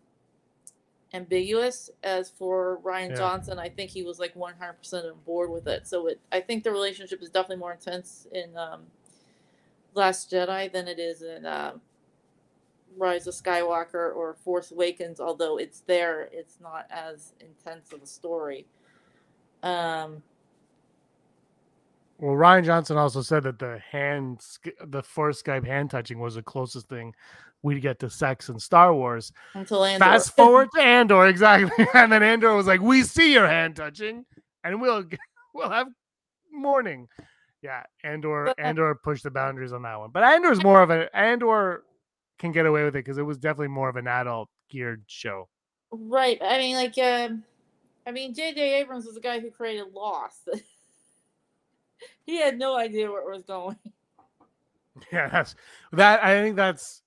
[1.15, 1.91] ambiguous.
[2.03, 3.17] As for Rian Yeah.
[3.17, 5.87] Johnson, I think he was like 100% on board with it.
[5.87, 8.83] So it, I think the relationship is definitely more intense in um,
[9.95, 11.81] Last Jedi than it is in um,
[12.97, 15.21] Rise of Skywalker or Force Awakens.
[15.21, 18.67] Although it's there, it's not as intense of a story.
[19.63, 20.23] Um,
[22.19, 24.45] Well, Rian Johnson also said that the hand,
[24.85, 27.15] the force Skype hand touching was the closest thing
[27.63, 29.33] we'd get to sex and Star Wars.
[29.55, 30.05] until Andor.
[30.05, 34.25] Fast forward to Andor, exactly, and then Andor was like, "We see your hand touching,
[34.65, 35.05] and we'll
[35.55, 35.89] we'll have
[36.53, 37.09] morning."
[37.63, 41.15] Yeah, Andor uh, Andor pushed the boundaries on that one, but Andor's more of a
[41.17, 41.83] Andor
[42.39, 45.49] can get away with it because it was definitely more of an adult geared show.
[45.91, 46.39] Right.
[46.41, 47.43] I mean, like, um,
[48.07, 48.81] I mean, J.J.
[48.81, 50.49] Abrams was the guy who created Lost.
[52.27, 53.77] he had no idea where it was going.
[55.13, 55.55] Yeah, that's
[55.93, 56.25] that.
[56.25, 57.03] I think that's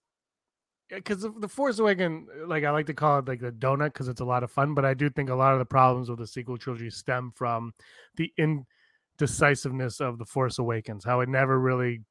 [0.91, 4.08] because the Force Awakens, uh, like I like to call it like the donut because
[4.08, 4.73] it's a lot of fun.
[4.73, 7.73] But I do think a lot of the problems with the sequel trilogy stem from
[8.17, 11.06] the indecisiveness of the Force Awakens.
[11.06, 12.01] How it never really,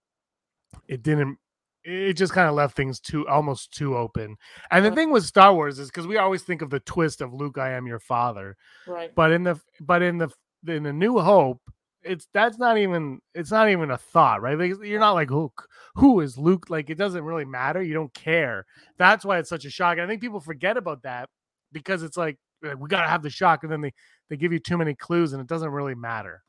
[0.88, 1.38] it didn't.
[1.82, 4.36] It just kind of left things too almost too open.
[4.70, 7.32] And the thing with Star Wars is because we always think of the twist of
[7.32, 8.56] Luke, I am your father.
[8.86, 9.14] Right.
[9.14, 10.28] But in the but in the
[10.66, 11.62] in the New Hope,
[12.02, 14.58] it's that's not even it's not even a thought, right?
[14.58, 15.52] Like, you're not like who
[15.94, 16.70] who is Luke?
[16.70, 17.82] Like it doesn't really matter.
[17.82, 18.66] You don't care.
[18.98, 19.92] That's why it's such a shock.
[19.92, 21.28] And I think people forget about that
[21.72, 23.92] because it's like we gotta have the shock, and then they
[24.28, 26.42] they give you too many clues, and it doesn't really matter.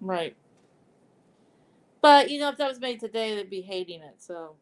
[0.00, 0.36] Right.
[2.02, 4.16] But you know, if that was made today, they'd be hating it.
[4.18, 4.56] So.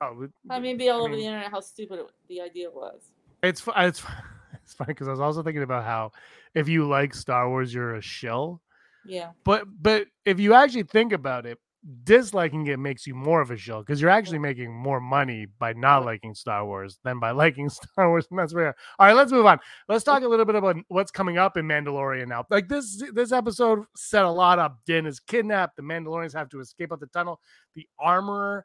[0.00, 2.70] Oh, I mean, be all I over mean, the internet how stupid it, the idea
[2.70, 3.02] was.
[3.42, 4.02] It's it's
[4.62, 6.12] it's funny because I was also thinking about how
[6.54, 8.60] if you like Star Wars, you're a shill.
[9.04, 9.30] Yeah.
[9.44, 11.58] But but if you actually think about it,
[12.04, 15.72] disliking it makes you more of a shill because you're actually making more money by
[15.72, 18.26] not liking Star Wars than by liking Star Wars.
[18.30, 18.74] And that's rare.
[18.98, 19.58] All right, let's move on.
[19.88, 22.44] Let's talk a little bit about what's coming up in Mandalorian now.
[22.50, 24.78] Like this this episode set a lot up.
[24.86, 25.76] Din is kidnapped.
[25.76, 27.40] The Mandalorians have to escape out the tunnel.
[27.74, 28.64] The armorer,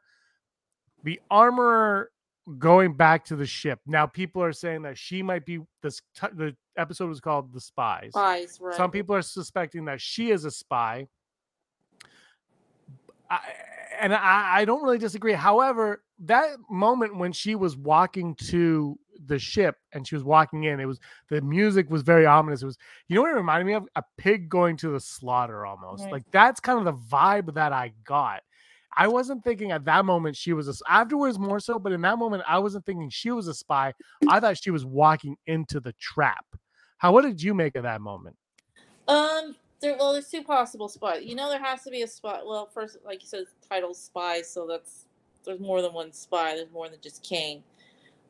[1.02, 2.10] the armorer
[2.58, 3.80] going back to the ship.
[3.86, 8.10] Now people are saying that she might be this the episode was called The Spies.
[8.10, 8.76] Spies, right.
[8.76, 11.06] Some people are suspecting that she is a spy.
[13.30, 13.38] I,
[14.00, 15.32] and I, I don't really disagree.
[15.32, 20.80] However, that moment when she was walking to the ship and she was walking in,
[20.80, 22.62] it was the music was very ominous.
[22.62, 23.88] It was, you know what it reminded me of?
[23.96, 26.04] A pig going to the slaughter almost.
[26.04, 26.12] Right.
[26.12, 28.42] Like that's kind of the vibe that I got.
[28.96, 32.18] I wasn't thinking at that moment she was a afterwards more so, but in that
[32.18, 33.92] moment I wasn't thinking she was a spy.
[34.28, 36.44] I thought she was walking into the trap.
[37.04, 38.34] How what did you make of that moment?
[39.08, 41.22] Um, there well, there's two possible spies.
[41.22, 42.40] You know, there has to be a spy.
[42.42, 45.04] Well, first, like you said, title spy, so that's
[45.44, 46.54] there's more than one spy.
[46.54, 47.62] There's more than just Kane.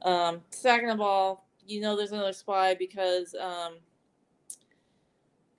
[0.03, 3.75] Um, second of all, you know, there's another spy because um,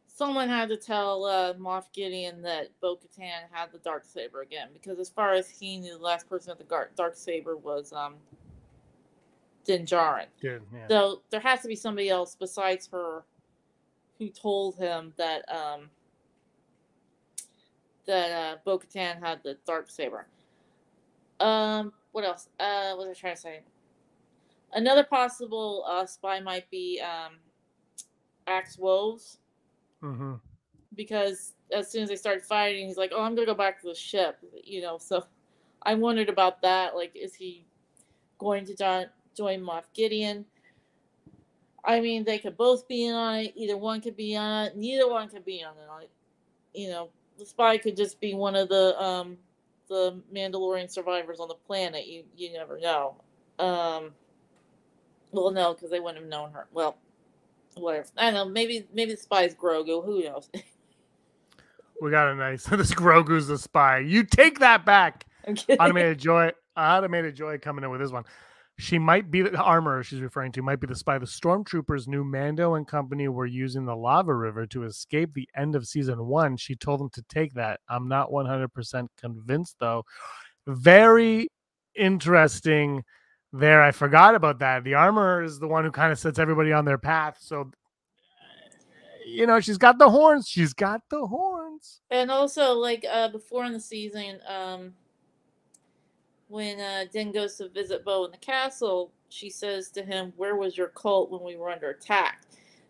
[0.07, 4.67] someone had to tell uh, Moff Gideon that Bo Katan had the dark saber again,
[4.73, 8.15] because as far as he knew, the last person with the dark saber was um,
[9.65, 10.27] Din Djarin.
[10.41, 10.59] Yeah.
[10.89, 13.23] So there has to be somebody else besides her
[14.17, 15.89] who told him that um,
[18.05, 20.27] that uh, Bo Katan had the dark saber.
[21.39, 22.49] Um, what else?
[22.59, 23.59] Uh, what was I trying to say?
[24.73, 27.33] Another possible uh, spy might be um,
[28.47, 29.39] Axe Woves.
[30.03, 30.33] Mm-hmm.
[30.95, 33.87] Because as soon as they started fighting, he's like, "Oh, I'm gonna go back to
[33.87, 34.97] the ship," you know.
[34.97, 35.25] So
[35.81, 36.95] I wondered about that.
[36.95, 37.65] Like, is he
[38.37, 38.75] going to
[39.35, 40.45] join Moff Gideon?
[41.83, 43.53] I mean, they could both be in on it.
[43.55, 44.77] Either one could be on it.
[44.77, 46.09] Neither one could be on it.
[46.73, 49.37] You know, the spy could just be one of the um,
[49.87, 52.07] the Mandalorian survivors on the planet.
[52.07, 53.15] You you never know.
[53.59, 54.11] Um,
[55.31, 56.67] well, no, because they wouldn't have known her.
[56.73, 56.97] Well,
[57.75, 58.07] whatever.
[58.17, 58.45] I don't know.
[58.45, 60.03] Maybe maybe the spy's Grogu.
[60.03, 60.49] Who knows?
[62.01, 62.63] we got a nice.
[62.71, 63.99] this Grogu's the spy.
[63.99, 65.25] You take that back.
[65.79, 66.51] Automated Joy.
[66.75, 68.25] Automated Joy coming in with this one.
[68.77, 71.17] She might be the armor she's referring to, might be the spy.
[71.17, 75.75] The stormtroopers knew Mando and company were using the lava river to escape the end
[75.75, 76.57] of season one.
[76.57, 77.79] She told them to take that.
[77.87, 80.03] I'm not 100% convinced, though.
[80.67, 81.47] Very
[81.95, 83.03] interesting
[83.53, 83.81] there.
[83.81, 84.83] I forgot about that.
[84.83, 87.37] The armor is the one who kind of sets everybody on their path.
[87.39, 87.71] So,
[89.25, 90.49] you know, she's got the horns.
[90.49, 92.01] She's got the horns.
[92.11, 94.93] And also, like uh, before in the season, um,
[96.47, 100.55] when uh, Din goes to visit Bo in the castle, she says to him, "Where
[100.55, 102.43] was your cult when we were under attack?"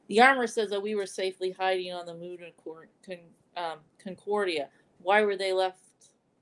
[0.08, 3.18] The armor says that we were safely hiding on the moon of
[3.58, 4.70] um, Concordia.
[5.02, 5.80] Why were they left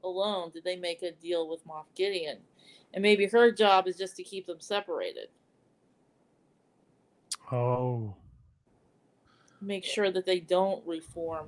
[0.03, 0.51] alone?
[0.51, 2.39] Did they make a deal with Moff Gideon?
[2.93, 5.27] and maybe her job is just to keep them separated.
[7.51, 8.15] Oh.
[9.61, 11.47] Make sure that they don't reform.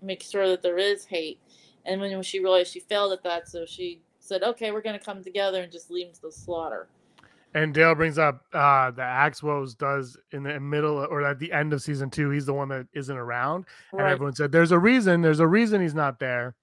[0.00, 1.38] Make sure that there is hate.
[1.84, 5.04] And when she realized she failed at that, so she said, "Okay, we're going to
[5.04, 6.88] come together and just leave them to the slaughter."
[7.54, 11.52] And Dale brings up uh the Axe Woves does in the middle or at the
[11.52, 12.30] end of season two.
[12.30, 14.02] He's the one that isn't around, right.
[14.02, 15.20] and everyone said, "There's a reason.
[15.20, 16.54] There's a reason he's not there."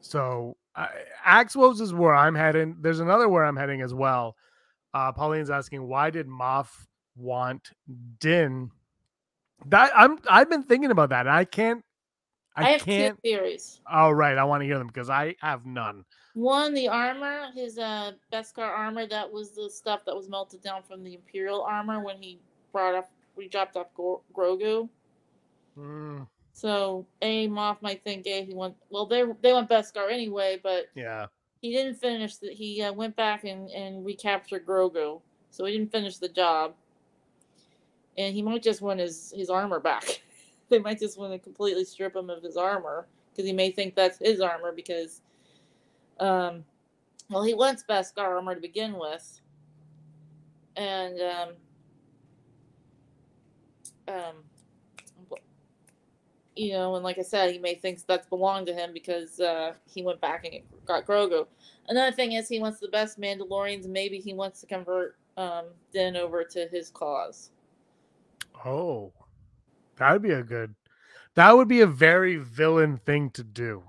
[0.00, 0.86] So uh,
[1.24, 2.76] Axe Woves is where I'm heading.
[2.80, 4.36] There's another where I'm heading as well.
[4.94, 6.68] Uh, Pauline's asking, why did Moff
[7.16, 7.70] want
[8.20, 8.70] Din?
[9.66, 11.26] That I'm I've been thinking about that.
[11.26, 11.84] I can't.
[12.58, 13.16] I, I have can't.
[13.16, 13.80] two theories.
[13.90, 16.04] Oh right, I want to hear them because I have none.
[16.34, 20.82] One, the armor, his uh Beskar armor, that was the stuff that was melted down
[20.82, 22.40] from the Imperial armor when he
[22.72, 24.88] brought up, we dropped off Grogu.
[25.78, 26.26] Mm.
[26.52, 30.86] So A Moff might think A he went well they they went Beskar anyway, but
[30.94, 31.26] yeah,
[31.62, 32.34] he didn't finish.
[32.40, 36.74] He uh, went back and and recaptured Grogu, so he didn't finish the job.
[38.16, 40.22] And he might just want his his armor back.
[40.70, 43.94] they might just want to completely strip him of his armor because he may think
[43.94, 45.22] that's his armor because,
[46.20, 46.64] um,
[47.30, 49.40] well, he wants Beskar armor to begin with,
[50.76, 51.48] and um,
[54.08, 54.34] um
[56.58, 59.74] you know, and like I said, he may think that's belonged to him because uh,
[59.88, 61.46] he went back and got Grogu.
[61.88, 63.86] Another thing is he wants the best Mandalorians.
[63.86, 67.50] Maybe he wants to convert um, Din over to his cause.
[68.64, 69.12] Oh,
[69.98, 70.74] that would be a good.
[71.34, 73.84] That would be a very villain thing to do.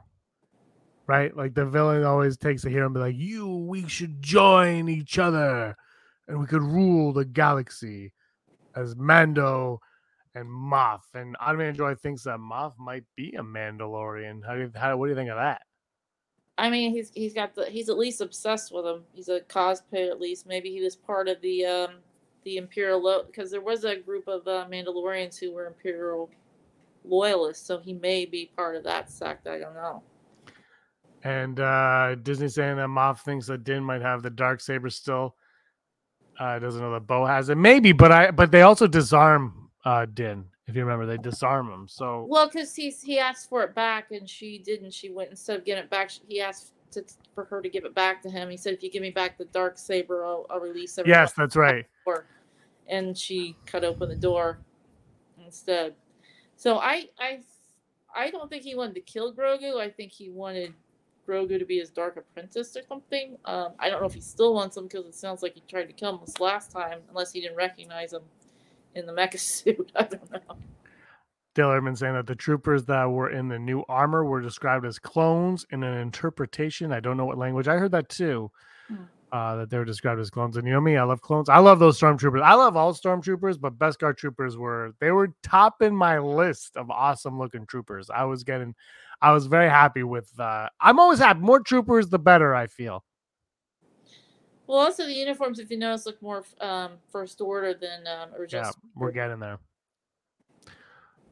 [1.08, 1.36] Right?
[1.36, 5.18] Like the villain always takes a hero and be like, "You, we should join each
[5.18, 5.76] other,
[6.28, 8.14] and we could rule the galaxy."
[8.76, 9.80] As Mando
[10.36, 14.46] and Moff, and Ottoman Joy thinks that Moff might be a Mandalorian.
[14.46, 15.64] How do you, how, what do you think of that?
[16.60, 19.04] I mean, he's he's got the he's at least obsessed with him.
[19.14, 20.46] He's a cosplay at least.
[20.46, 21.90] Maybe he was part of the um
[22.44, 26.30] the Imperial because there was a group of uh, Mandalorians who were Imperial
[27.04, 29.48] loyalists, so he may be part of that sect.
[29.48, 30.04] I don't know.
[31.24, 35.36] And uh Disney saying that Moff thinks that Din might have the dark saber still.
[36.40, 37.58] Uh doesn't know that Bo has it.
[37.58, 40.46] Maybe, but I but they also disarm uh Din.
[40.68, 41.88] If you remember, they disarm him.
[41.90, 44.94] So well, because he's he asked for it back and she didn't.
[44.94, 46.12] She went instead of getting it back.
[46.28, 47.04] He asked to,
[47.36, 48.50] for her to give it back to him.
[48.50, 51.34] He said, "If you give me back the dark saber, I'll, I'll release it." Yes,
[51.34, 51.86] that's right.
[52.88, 54.60] And she cut open the door
[55.44, 55.96] instead.
[56.56, 57.40] So I I
[58.16, 59.80] I don't think he wanted to kill Grogu.
[59.80, 60.74] I think he wanted
[61.28, 63.38] Grogu to be his dark apprentice or something.
[63.46, 65.86] Um, I don't know if he still wants him because it sounds like he tried
[65.86, 68.24] to kill him this last time, unless he didn't recognize him
[68.96, 69.92] in the mecha suit.
[69.96, 70.40] I don't know.
[71.56, 75.00] Dale Dillerman saying that the troopers that were in the new armor were described as
[75.00, 76.92] clones in an interpretation.
[76.92, 77.68] I don't know what language.
[77.68, 78.52] I heard that too.
[78.88, 79.04] Hmm.
[79.32, 80.58] Uh, that they were described as clones.
[80.58, 81.50] And you know me, I love clones.
[81.50, 82.42] I love those stormtroopers.
[82.42, 86.90] I love all stormtroopers, but Beskar troopers were they were top in my list of
[86.90, 88.10] awesome looking troopers.
[88.10, 88.74] I was getting,
[89.22, 90.32] I was very happy with.
[90.40, 91.42] Uh, I'm always happy.
[91.42, 92.56] More troopers, the better.
[92.56, 93.06] I feel.
[94.66, 98.66] Well, also the uniforms, if you notice, look more um, first order than um, original.
[98.66, 99.60] Yeah, we're getting there.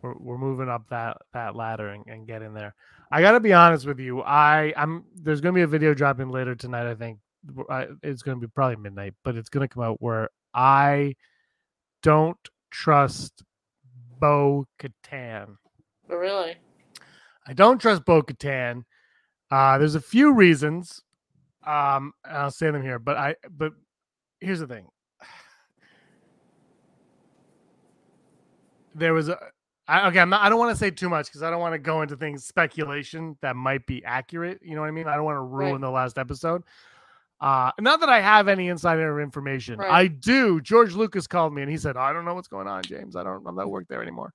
[0.03, 2.75] We're, we're moving up that that ladder and, and getting there.
[3.11, 4.21] I got to be honest with you.
[4.21, 6.89] I I'm there's going to be a video dropping later tonight.
[6.89, 7.19] I think
[7.69, 11.15] I, it's going to be probably midnight, but it's going to come out where I
[12.03, 12.37] don't
[12.71, 13.43] trust
[14.19, 15.57] Bo Katan.
[16.09, 16.55] Oh, really?
[17.45, 18.83] I don't trust Bo Katan.
[19.49, 21.01] Uh, there's a few reasons.
[21.65, 23.73] Um, I'll say them here, but I but
[24.39, 24.87] here's the thing.
[28.95, 29.37] There was a
[29.87, 30.19] I, okay.
[30.19, 32.01] I'm not, I don't want to say too much because I don't want to go
[32.01, 34.59] into things speculation that might be accurate.
[34.61, 35.07] You know what I mean?
[35.07, 35.81] I don't want to ruin right.
[35.81, 36.63] the last episode.
[37.39, 39.77] Uh, not that I have any insider information.
[39.77, 39.91] Right.
[39.91, 40.59] I do.
[40.61, 43.15] George Lucas called me and he said, "I don't know what's going on, James.
[43.15, 43.45] I don't.
[43.45, 44.33] I'm not work there anymore."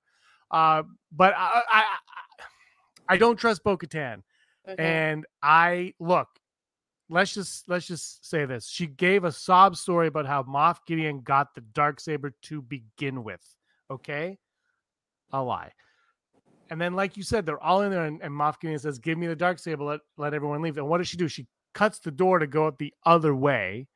[0.51, 1.83] Uh, but I, I,
[3.09, 4.21] I don't trust Bo-Katan.
[4.69, 4.83] Okay.
[4.83, 6.27] And I look
[7.13, 8.67] let's just let's just say this.
[8.67, 13.23] She gave a sob story about how Moff Gideon got the dark saber to begin
[13.23, 13.41] with.
[13.89, 14.37] Okay,
[15.31, 15.71] a lie.
[16.69, 19.17] And then, like you said, they're all in there, and, and Moff Gideon says, "Give
[19.17, 19.83] me the dark saber.
[19.83, 21.27] Let let everyone leave." And what does she do?
[21.27, 23.87] She cuts the door to go out the other way,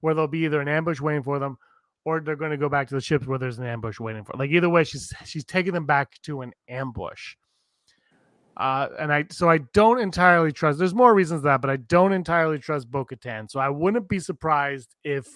[0.00, 1.58] where there'll be either an ambush waiting for them,
[2.04, 4.32] or they're going to go back to the ships where there's an ambush waiting for.
[4.32, 4.40] Them.
[4.40, 7.36] Like either way, she's she's taking them back to an ambush.
[8.56, 10.78] Uh, and I so I don't entirely trust.
[10.78, 13.06] There's more reasons that, but I don't entirely trust Bo.
[13.48, 15.28] So I wouldn't be surprised if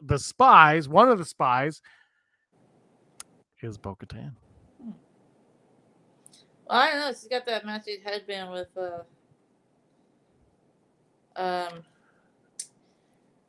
[0.00, 1.80] the spies, one of the spies,
[3.62, 3.96] is Bo.
[3.96, 4.90] Hmm.
[6.66, 7.08] Well, I don't know.
[7.08, 9.04] She's got that matching headband with uh,
[11.36, 11.82] um,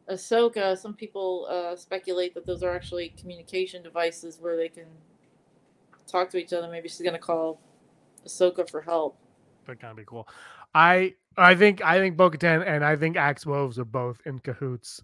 [0.10, 0.78] Ahsoka.
[0.78, 4.86] Some people uh, speculate that those are actually communication devices where they can
[6.08, 6.70] talk to each other.
[6.70, 7.60] Maybe she's gonna call
[8.26, 9.18] Ahsoka for help.
[9.68, 10.28] That kind of be cool.
[10.74, 15.02] I I think I think Bo-Katan and I think Axe Woves are both in cahoots.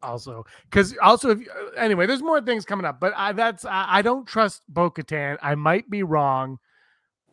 [0.00, 1.40] Also, because also if
[1.76, 5.38] anyway, there's more things coming up, but I that's I, I don't trust Bo-Katan.
[5.42, 6.58] I might be wrong,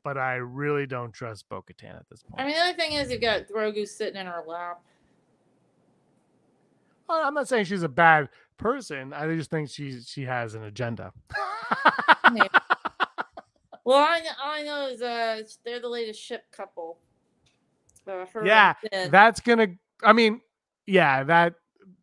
[0.05, 2.39] but I really don't trust Bo-Katan at this point.
[2.39, 4.79] I mean, the other thing is you've got Grogu sitting in her lap.
[7.09, 9.13] I'm not saying she's a bad person.
[9.13, 11.11] I just think she she has an agenda.
[13.87, 16.97] Well, I, I know is uh, they're the latest ship couple.
[18.07, 18.73] Uh, yeah,
[19.09, 19.67] that's gonna.
[20.01, 20.41] I mean,
[20.87, 21.53] yeah, that.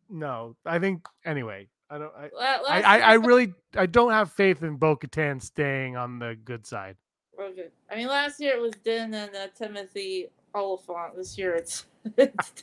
[0.09, 1.67] No, I think anyway.
[1.91, 2.13] I don't.
[2.17, 2.31] I,
[2.69, 3.53] I, I, I, really.
[3.77, 6.97] I don't have faith in Bo Katan staying on the good side.
[7.41, 7.69] Okay.
[7.91, 11.17] I mean, last year it was Din and uh, Timothy Olyphant.
[11.17, 11.87] This year it's.
[12.17, 12.63] it's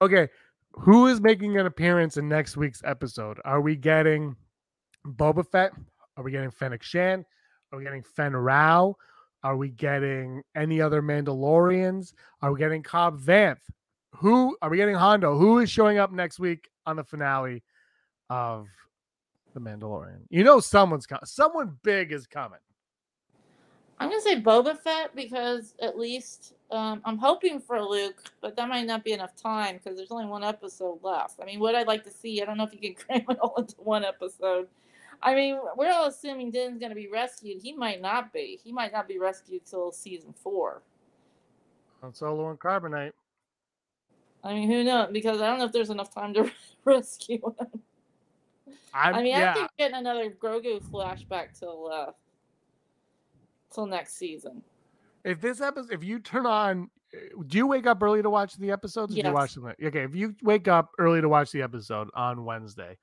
[0.00, 0.28] okay,
[0.72, 3.40] who is making an appearance in next week's episode?
[3.44, 4.36] Are we getting
[5.06, 5.72] Boba Fett?
[6.16, 7.24] Are we getting Fennec Shand?
[7.72, 8.94] Are we getting Fenn Rau?
[9.42, 12.12] Are we getting any other Mandalorians?
[12.40, 13.58] Are we getting Cobb Vanth?
[14.16, 15.36] Who are we getting Hondo?
[15.36, 17.62] Who is showing up next week on the finale
[18.30, 18.68] of
[19.54, 20.20] The Mandalorian?
[20.28, 21.24] You know someone's coming.
[21.24, 22.60] Someone big is coming.
[24.02, 28.68] I'm gonna say Boba Fett because at least um, I'm hoping for Luke, but that
[28.68, 31.38] might not be enough time because there's only one episode left.
[31.40, 33.38] I mean, what I'd like to see, I don't know if you can cram it
[33.38, 34.66] all into one episode.
[35.22, 37.62] I mean, we're all assuming Din's gonna be rescued.
[37.62, 38.58] He might not be.
[38.62, 40.82] He might not be rescued till season four.
[42.00, 43.12] Han Solo and Carbonite.
[44.42, 45.10] I mean, who knows?
[45.12, 46.50] Because I don't know if there's enough time to
[46.84, 47.80] rescue him.
[48.94, 52.12] I'm, I mean, yeah, I think getting another Grogu flashback till uh,
[53.72, 54.62] till next season.
[55.24, 58.56] if this episode, if you turn on, eh, do you wake up early to watch
[58.56, 59.12] the episodes?
[59.12, 59.34] Or Do you Yes.
[59.34, 59.72] watch them?
[59.84, 62.96] Okay, if you wake up early to watch the episode on Wednesday,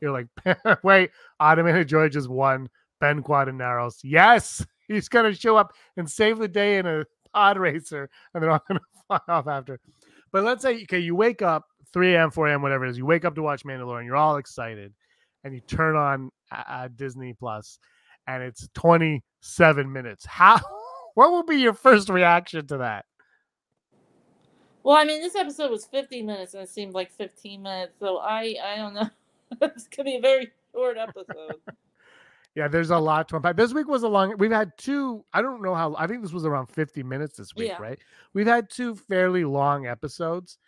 [0.00, 0.26] you're like,
[0.84, 1.10] wait,
[1.40, 2.68] Ottoman and George just won
[3.00, 4.00] Ben Quadinaros.
[4.02, 8.50] Yes, he's gonna show up and save the day in a pod racer, and then
[8.50, 9.80] I'm gonna fly off after.
[10.32, 12.98] But let's say, okay, you wake up 3 a.m., 4 a.m., whatever it is.
[12.98, 14.04] You wake up to watch Mandalorian.
[14.04, 14.92] You're all excited,
[15.44, 17.78] and you turn on uh, Disney Plus,
[18.26, 20.24] and it's 27 minutes.
[20.26, 20.60] How?
[21.14, 23.04] What will be your first reaction to that?
[24.82, 28.18] Well, I mean, this episode was 50 minutes and it seemed like 15 minutes, so
[28.18, 29.08] I I don't know.
[29.62, 31.54] it's gonna be a very short episode.
[32.56, 33.56] Yeah, there's a lot to unpack.
[33.56, 34.36] This week was a long.
[34.38, 35.24] We've had two.
[35.32, 35.96] I don't know how.
[35.98, 37.82] I think this was around 50 minutes this week, Yeah.
[37.82, 37.98] right?
[38.32, 40.58] We've had two fairly long episodes,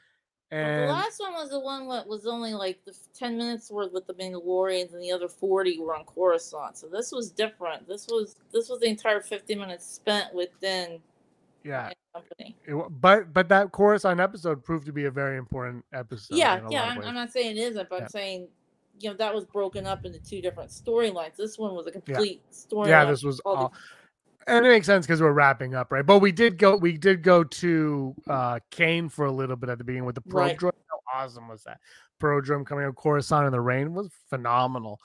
[0.51, 3.93] and the last one was the one that was only like the 10 minutes worth
[3.93, 6.77] with the Mandalorians, and the other 40 were on Coruscant.
[6.77, 7.89] So this was different.
[7.89, 11.01] This was this was the entire 50 minutes spent within.
[11.65, 12.57] Yeah, company.
[12.65, 16.37] it but but that Coruscant episode proved to be a very important episode.
[16.37, 16.85] yeah, yeah.
[16.85, 17.03] I'm.
[17.03, 18.05] I'm not saying it isn't, but Yeah.
[18.05, 18.49] I'm saying
[19.01, 21.37] you know that was broken up into two different storylines.
[21.37, 22.89] This one was a complete storyline.
[22.89, 23.75] yeah, this was all all.
[24.49, 26.07] And it makes sense because we're wrapping up, right?
[26.07, 29.79] But we did go, we did go to uh Kane for a little bit at
[29.79, 30.57] the beginning with the pro Right.
[30.57, 30.73] drone.
[30.89, 31.79] How awesome was that?
[32.21, 35.01] Probe droid coming out, Coruscant in the rain was phenomenal.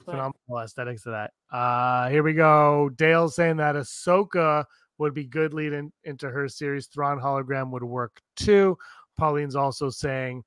[0.00, 0.12] Right.
[0.14, 1.32] Phenomenal aesthetics of that.
[1.50, 2.90] Uh here we go.
[2.96, 4.64] Dale saying that Ahsoka
[4.98, 6.86] would be good lead in, into her series.
[6.86, 8.76] Thrawn hologram would work too.
[9.18, 10.44] Pauline's also saying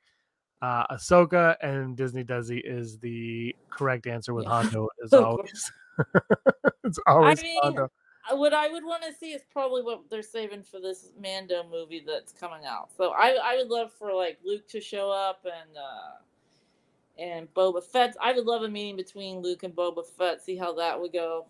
[0.61, 4.61] uh Ahsoka and Disney Desi is the correct answer with Yeah.
[4.61, 5.71] Hondo as always.
[6.83, 7.89] it's always mean, Hondo.
[8.31, 12.03] What I would want to see is probably what they're saving for this Mando movie
[12.05, 12.89] that's coming out.
[12.97, 17.83] So I I would love for like Luke to show up and uh and Boba
[17.83, 18.15] Fett.
[18.21, 20.41] I would love a meeting between Luke and Boba Fett.
[20.41, 21.45] See how that would go.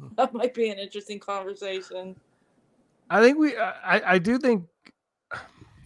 [0.00, 0.08] Hmm.
[0.16, 2.16] That might be an interesting conversation.
[3.10, 4.64] I think we, uh, I, I do think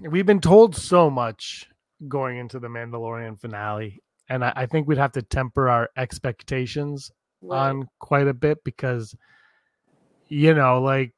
[0.00, 1.68] we've been told so much
[2.06, 7.10] going into the Mandalorian finale, and I, I think we'd have to temper our expectations
[7.40, 7.68] Right.
[7.70, 9.14] on quite a bit because,
[10.28, 11.12] you know, like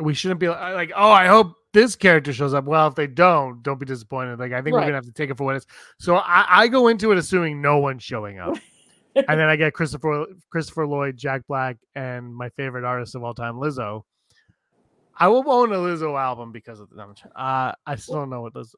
[0.00, 2.64] we shouldn't be like, oh, I hope this character shows up.
[2.64, 4.38] Well, if they don't, don't be disappointed.
[4.38, 5.66] Like I think we're gonna have to take it for what it is.
[5.98, 8.56] So I, I go into it assuming no one's showing up.
[9.16, 13.34] and then I get Christopher Christopher Lloyd, Jack Black, and my favorite artist of all
[13.34, 14.02] time, Lizzo.
[15.16, 17.14] I will own a Lizzo album because of them.
[17.36, 18.74] Uh, I still don't know what those.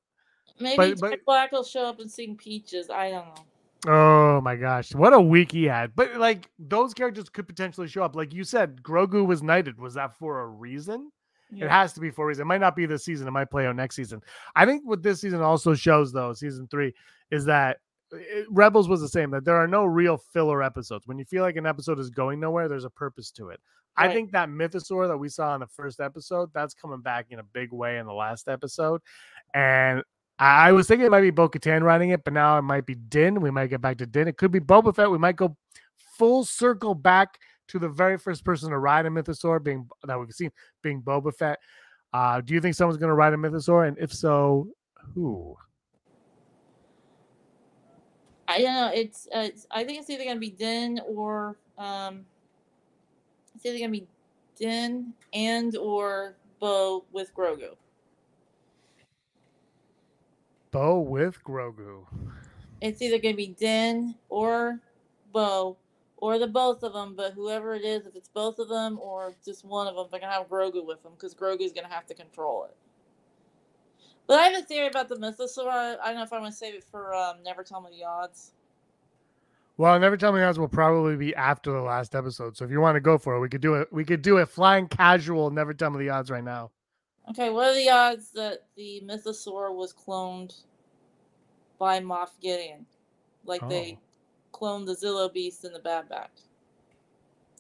[0.61, 2.91] Maybe but- Jack but- Black will show up and sing Peaches.
[2.91, 3.45] I don't know.
[3.87, 5.95] Oh my gosh, what a week he had!
[5.95, 8.17] But like those characters could potentially show up.
[8.17, 9.79] Like you said, Grogu was knighted.
[9.79, 11.11] Was that for a reason?
[11.53, 12.43] It has to be for a reason.
[12.43, 13.29] It might not be this season.
[13.29, 14.21] It might play out next season.
[14.57, 16.93] I think what this season also shows, though, season three,
[17.31, 17.79] is that
[18.13, 19.31] uh, it, Rebels was the same.
[19.31, 21.07] That there are no real filler episodes.
[21.07, 23.61] When you feel like an episode is going nowhere, there's a purpose to it.
[23.97, 27.39] I think that mythosaur that we saw in the first episode, that's coming back in
[27.39, 29.01] a big way in the last episode.
[29.55, 30.03] And
[30.39, 32.95] I was thinking it might be Bo Katan writing it, but now it might be
[32.95, 33.41] Din.
[33.41, 34.29] We might get back to Din.
[34.29, 35.11] It could be Boba Fett.
[35.11, 35.57] We might go
[36.19, 40.31] full circle back to the very first person to ride a mythosaur, being that we've
[40.33, 40.51] seen
[40.83, 41.59] being Boba Fett.
[42.13, 43.89] Uh, do you think someone's going to ride a mythosaur?
[43.89, 44.69] And if so,
[45.15, 45.57] who?
[48.49, 48.91] I don't know.
[48.95, 52.25] It's, uh, it's I think it's either gonna be Din or um,
[53.55, 54.07] it's either gonna be
[54.57, 57.75] Din and or Bo with Grogu.
[60.71, 62.05] Bo with Grogu.
[62.81, 64.81] It's either gonna be Din or
[65.33, 65.77] Bo
[66.17, 67.15] or the both of them.
[67.17, 70.21] But whoever it is, if it's both of them or just one of them, they're
[70.21, 72.77] gonna have Grogu with them because Grogu's gonna have to control it.
[74.27, 75.69] But I have a theory about the mythosaur.
[75.69, 77.91] I I don't know if I want to save it for um, Never Tell Me
[77.91, 78.53] the Odds.
[79.79, 82.57] Well, never tell me the odds will probably be after the last episode.
[82.57, 83.93] So if you want to go for it, we could do it.
[83.93, 85.51] We could do a flying casual.
[85.51, 86.71] Never tell me the odds right now.
[87.31, 90.55] Okay, what are the odds that the mythosaur was cloned
[91.79, 92.87] by Moff Gideon?
[93.45, 94.57] Like they oh.
[94.57, 96.31] cloned the Zillo Beast in the Bad Batch.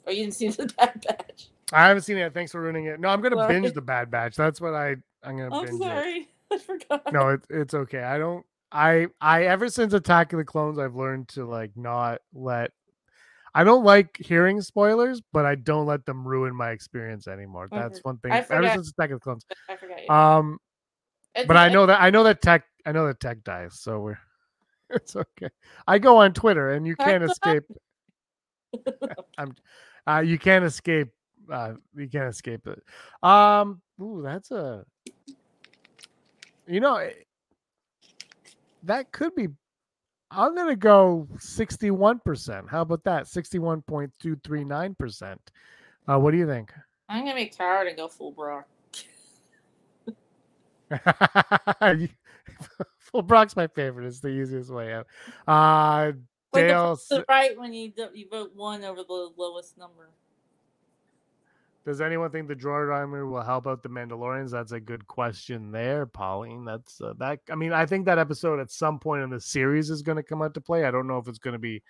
[0.06, 1.48] Or you didn't see the Bad Batch.
[1.72, 2.32] I haven't seen it.
[2.32, 3.00] Thanks for ruining it.
[3.00, 3.60] No, I'm gonna Sorry.
[3.60, 4.36] binge the Bad Batch.
[4.36, 4.96] That's what I.
[5.24, 5.84] I'm gonna I'm binge it.
[5.84, 6.28] sorry.
[6.52, 7.12] I forgot.
[7.12, 10.94] no it, it's okay i don't i i ever since attack of the clones i've
[10.94, 12.72] learned to like not let
[13.56, 17.68] I don't like hearing spoilers, but I don't let them ruin my experience anymore.
[17.72, 18.30] That's one thing.
[18.32, 19.46] Ever since Attack of the Clones.
[19.70, 20.10] I forget.
[20.10, 20.58] Um,
[21.34, 22.64] but I know that I know that tech.
[22.84, 24.18] I know that tech dies, so we're.
[24.90, 25.48] It's okay.
[25.88, 27.64] I go on Twitter, and you can't escape.
[29.38, 29.56] I'm.
[30.06, 31.08] Uh, you can't escape.
[31.50, 32.80] Uh, you can't escape it.
[33.26, 33.80] Um.
[34.00, 34.84] Ooh, that's a.
[36.68, 37.14] You know, eh,
[38.84, 39.48] that could be
[40.30, 42.68] I'm going to go 61%.
[42.68, 43.24] How about that?
[43.24, 45.36] 61.239%.
[46.08, 46.72] Uh, what do you think?
[47.08, 48.66] I'm going to be coward and go full Brock.
[52.98, 54.06] full Brock's my favorite.
[54.06, 55.06] It's the easiest way out.
[55.46, 56.12] Uh,
[56.52, 56.98] Dale.
[57.28, 60.10] right when you, you vote one over the lowest number.
[61.86, 64.50] Does anyone think the droid armor will help out the Mandalorians?
[64.50, 66.64] That's a good question there, Pauline.
[66.64, 67.38] That's uh, that.
[67.48, 70.24] I mean, I think that episode at some point in the series is going to
[70.24, 70.84] come out to play.
[70.84, 71.84] I don't know if it's going to be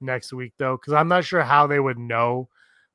[0.00, 2.48] next week though, because I'm not sure how they would know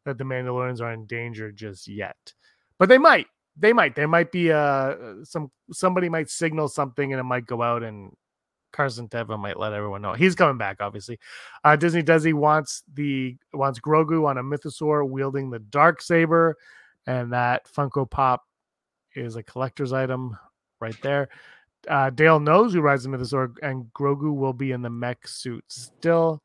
[0.06, 2.34] that the Mandalorians are in danger just yet.
[2.80, 3.28] But they might.
[3.58, 3.96] They might.
[3.96, 8.16] There might be uh some somebody might signal something and it might go out and
[8.76, 10.78] Carson Teva might let everyone know he's coming back.
[10.82, 11.18] Obviously,
[11.64, 16.58] uh, Disney does he wants the wants Grogu on a mythosaur wielding the dark saber,
[17.08, 18.44] and that Funko Pop
[19.16, 20.38] is a collector's item
[20.82, 21.30] right there.
[21.88, 25.64] Uh, Dale knows who rides the mythosaur, and Grogu will be in the mech suit
[25.70, 26.42] still.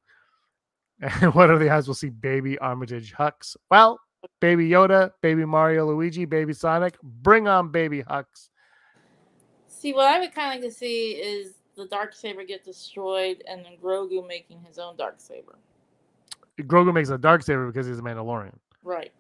[1.01, 3.57] And what are the odds we'll see baby Armitage Hux?
[3.71, 3.99] Well,
[4.41, 8.51] baby Yoda, baby Mario Luigi, baby Sonic, bring on baby Hux.
[9.67, 13.43] See, what I would kind of like to see is the dark saber get destroyed,
[13.49, 15.57] and then Grogu making his own dark saber.
[16.59, 18.55] Grogu makes a dark saber because he's a Mandalorian.
[18.83, 19.13] Right.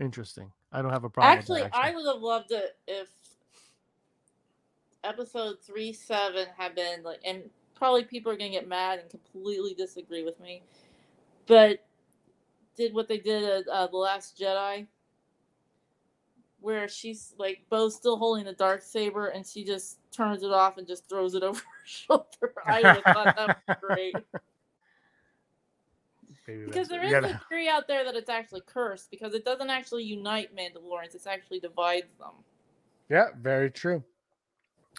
[0.00, 0.50] Interesting.
[0.72, 1.38] I don't have a problem.
[1.38, 1.82] Actually, that, actually.
[1.82, 3.08] I would have loved it if
[5.04, 7.42] episode three seven had been like, and
[7.74, 10.62] probably people are gonna get mad and completely disagree with me,
[11.46, 11.84] but
[12.76, 14.86] did what they did at uh, the Last Jedi,
[16.60, 20.78] where she's like both still holding the dark saber and she just turns it off
[20.78, 22.54] and just throws it over her shoulder.
[22.66, 24.16] I thought that was great.
[26.46, 29.70] Maybe because there is a theory out there that it's actually cursed because it doesn't
[29.70, 32.32] actually unite Mandalorians; it actually divides them.
[33.08, 34.02] Yeah, very true.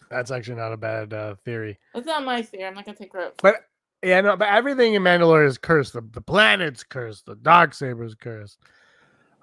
[0.09, 1.77] That's actually not a bad uh, theory.
[1.93, 2.65] That's not my theory.
[2.65, 3.35] I'm not gonna take credit.
[3.41, 3.55] But
[4.01, 5.93] yeah, no, but everything in Mandalore is cursed.
[5.93, 7.25] The, the planet's cursed.
[7.25, 8.59] The dark saber's cursed.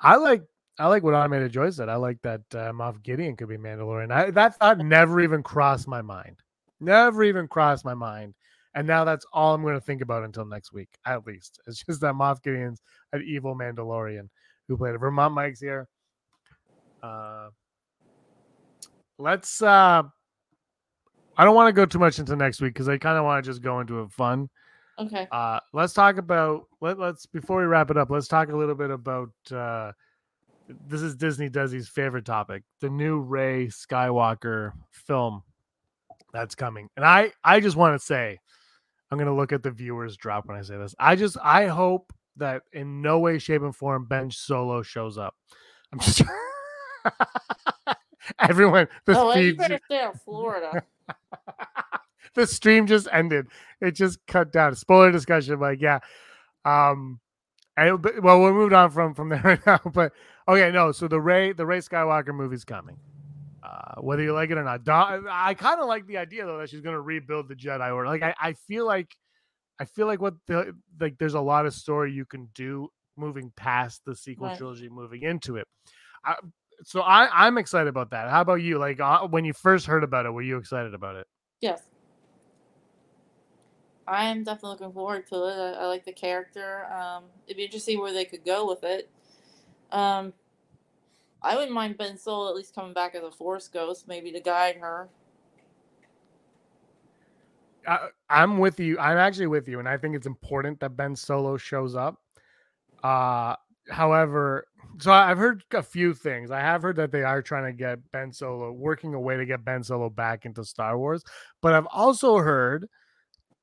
[0.00, 0.44] I like
[0.80, 1.90] I like what Automated Joy said.
[1.90, 4.10] I like that uh, Moff Gideon could be Mandalorian.
[4.10, 6.38] I, that thought never even crossed my mind.
[6.80, 8.34] Never even crossed my mind.
[8.74, 11.60] And now that's all I'm going to think about until next week, at least.
[11.66, 12.80] It's just that Moff Gideon's
[13.12, 14.30] an evil Mandalorian
[14.68, 14.98] who played it.
[14.98, 15.86] Vermont Mike's here.
[17.02, 17.48] Uh,
[19.18, 19.60] let's.
[19.60, 20.02] uh
[21.36, 23.44] I don't want to go too much into next week because I kind of want
[23.44, 24.48] to just go into it fun.
[24.98, 25.28] Okay.
[25.30, 28.08] Uh, let's talk about let let's before we wrap it up.
[28.08, 29.30] Let's talk a little bit about.
[29.52, 29.92] uh
[30.86, 35.42] this is Disney does his favorite topic, the new Rey Skywalker film
[36.32, 36.88] that's coming.
[36.96, 38.38] And I I just want to say,
[39.10, 40.94] I'm gonna look at the viewers drop when I say this.
[40.98, 45.34] I just I hope that in no way, shape, and form Ben Solo shows up.
[45.92, 46.22] I'm just
[48.38, 48.88] everyone.
[49.06, 49.46] The oh, feed...
[49.46, 50.82] you better stay in Florida.
[52.34, 53.46] the stream just ended.
[53.80, 54.74] It just cut down.
[54.74, 56.00] Spoiler discussion, like yeah.
[56.64, 57.20] Um,
[57.80, 60.12] I, well, we moved on from from there right now, but
[60.50, 60.90] Okay, no.
[60.90, 62.96] So the Rey the Rey Skywalker movie's coming.
[63.62, 66.58] Uh, whether you like it or not, I, I kind of like the idea though
[66.58, 68.08] that she's going to rebuild the Jedi Order.
[68.08, 69.14] Like I, I feel like,
[69.78, 73.52] I feel like what the like there's a lot of story you can do moving
[73.54, 74.58] past the sequel right.
[74.58, 75.68] trilogy, moving into it.
[76.24, 76.34] I,
[76.82, 78.28] so I, I'm excited about that.
[78.28, 78.78] How about you?
[78.78, 81.28] Like uh, when you first heard about it, were you excited about it?
[81.60, 81.82] Yes.
[84.10, 85.76] I am definitely looking forward to it.
[85.76, 86.86] I, I like the character.
[86.92, 89.08] Um, it'd be interesting where they could go with it.
[89.92, 90.32] Um,
[91.42, 94.40] I wouldn't mind Ben Solo at least coming back as a Force ghost, maybe to
[94.40, 95.08] guide her.
[97.86, 98.98] I, I'm with you.
[98.98, 102.20] I'm actually with you, and I think it's important that Ben Solo shows up.
[103.02, 103.54] Uh,
[103.88, 104.66] however,
[104.98, 106.50] so I've heard a few things.
[106.50, 109.46] I have heard that they are trying to get Ben Solo, working a way to
[109.46, 111.22] get Ben Solo back into Star Wars.
[111.62, 112.86] But I've also heard,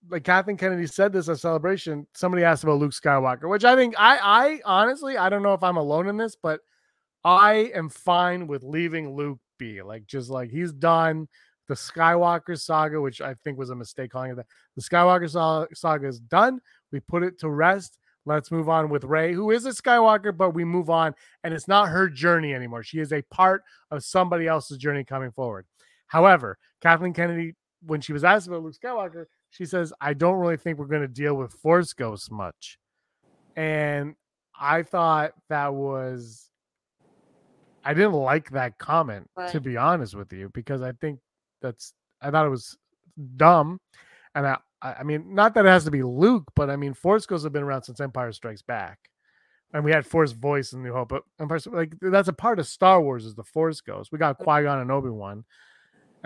[0.10, 2.08] like Kathleen Kennedy said this at Celebration.
[2.14, 5.64] Somebody asked about Luke Skywalker, which I think I, I honestly, I don't know if
[5.64, 6.62] I'm alone in this, but
[7.24, 9.82] I am fine with leaving Luke be.
[9.82, 11.28] Like, just like he's done
[11.68, 14.45] the Skywalker saga, which I think was a mistake calling it that.
[14.76, 16.62] The Skywalker saga is done.
[16.91, 17.97] We put it to rest.
[18.26, 21.68] Let's move on with Rey, who is a Skywalker, but we move on, and it's
[21.68, 22.84] not her journey anymore.
[22.84, 25.66] She is a part of somebody else's journey coming forward.
[26.08, 27.55] However, Kathleen Kennedy,
[27.86, 31.02] when she was asked about Luke Skywalker, she says, I don't really think we're going
[31.02, 32.78] to deal with Force Ghosts much.
[33.56, 34.16] and
[34.60, 36.50] I thought that was
[37.86, 41.20] I didn't like that comment to be honest with you because I think
[41.62, 42.78] that's I thought it was
[43.36, 43.80] dumb,
[44.36, 46.93] and I I I mean not that it has to be Luke, but I mean
[46.93, 49.00] Force Ghosts have been around since Empire Strikes Back,
[49.74, 52.68] and we had Force voice in New Hope, but Empire like that's a part of
[52.68, 54.12] Star Wars is the Force Ghost.
[54.12, 55.45] We got Qui Gon and Obi Wan,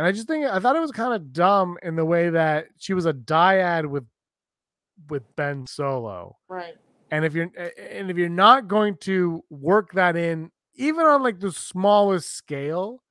[0.02, 2.70] and I just think I thought it was kind of dumb in the way that
[2.80, 4.04] she was a dyad with
[5.08, 6.40] with Ben Solo.
[6.50, 6.74] Right.
[7.12, 11.40] And if you're and if you're not going to work that in, even on like
[11.40, 13.04] the smallest scale,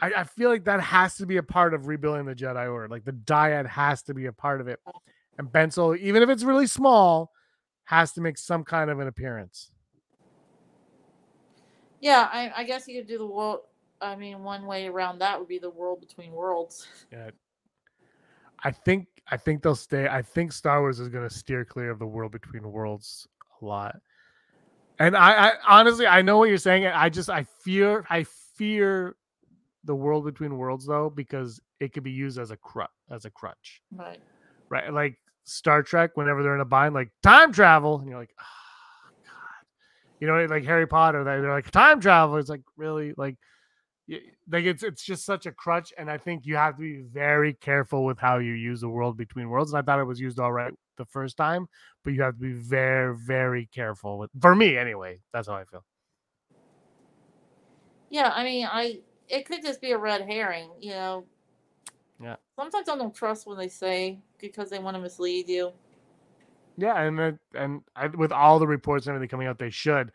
[0.00, 2.86] I, I feel like that has to be a part of rebuilding the Jedi Order.
[2.86, 4.78] Like the dyad has to be a part of it.
[5.36, 7.32] And Ben Solo, even if it's really small,
[7.86, 9.72] has to make some kind of an appearance.
[12.00, 13.62] Yeah, I, I guess you could do the world.
[14.00, 16.86] I mean, one way around that would be the world between worlds.
[17.12, 17.30] Yeah.
[18.62, 20.08] I think I think they'll stay.
[20.08, 23.28] I think Star Wars is going to steer clear of the world between worlds
[23.60, 23.96] a lot.
[24.98, 26.86] And I, I honestly I know what you're saying.
[26.86, 28.24] I just I fear I
[28.56, 29.16] fear
[29.84, 33.30] the world between worlds though because it could be used as a crutch as a
[33.30, 33.80] crutch.
[33.92, 34.20] Right.
[34.68, 34.92] Right?
[34.92, 39.10] Like Star Trek whenever they're in a bind like time travel and you're like oh
[39.24, 39.66] god.
[40.20, 43.36] You know like Harry Potter they- they're like time travel it's like really like
[44.50, 47.52] like it's it's just such a crutch and i think you have to be very
[47.54, 50.38] careful with how you use the world between worlds and i thought it was used
[50.38, 51.68] all right the first time
[52.04, 55.64] but you have to be very very careful with for me anyway that's how i
[55.64, 55.84] feel
[58.10, 61.24] Yeah, I mean, I it could just be a red herring, you know.
[62.22, 62.36] Yeah.
[62.56, 65.72] Sometimes I don't trust what they say because they want to mislead you.
[66.76, 70.10] yeah and it, and I, with all the reports and everything coming out they should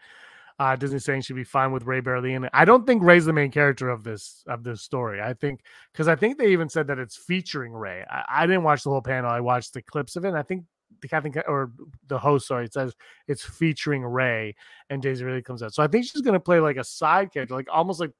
[0.60, 2.51] uh disney saying she'd be fine with Rey barely in it.
[2.54, 5.22] I don't think Rey's the main character of this of this story.
[5.22, 8.04] I think because i think they even said that it's featuring Rey.
[8.10, 9.30] I, I didn't watch the whole panel.
[9.30, 10.66] I watched the clips of it and i think
[11.01, 11.72] the captain or
[12.08, 12.93] the host sorry it says
[13.28, 14.56] it's featuring Rey
[14.89, 15.74] and Daisy Ridley comes out.
[15.74, 18.12] So i think she's to play like a side character like almost like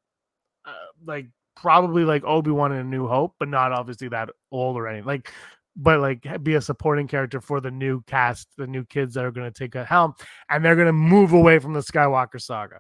[0.66, 0.74] uh,
[1.06, 5.06] like probably like obi-wan in a new hope but not obviously that old or anything
[5.06, 5.32] like
[5.76, 9.32] but like be a supporting character for the new cast the new kids that are
[9.32, 10.14] going to take a helm
[10.50, 12.80] and they're going to move away from the skywalker saga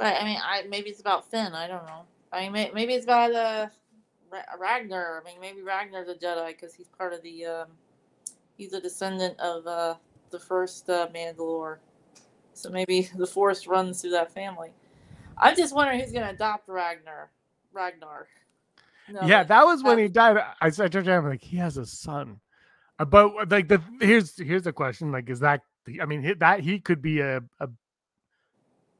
[0.00, 1.52] But I mean, I maybe it's about Finn.
[1.54, 2.04] I don't know.
[2.32, 3.66] I mean, may, maybe it's about uh,
[4.58, 5.20] Ragnar.
[5.20, 7.44] I mean, maybe Ragnar's a Jedi because he's part of the.
[7.44, 7.66] Um,
[8.56, 9.96] he's a descendant of uh,
[10.30, 11.78] the first uh, Mandalore,
[12.54, 14.70] so maybe the Force runs through that family.
[15.36, 17.30] I'm just wondering who's gonna adopt Ragnar.
[17.70, 18.26] Ragnar.
[19.12, 20.36] No, yeah that was when he died.
[20.38, 22.40] I I turned around like he has a son.
[22.98, 25.62] Uh, but like the here's here's the question like is that
[26.02, 27.68] i mean that he could be a, a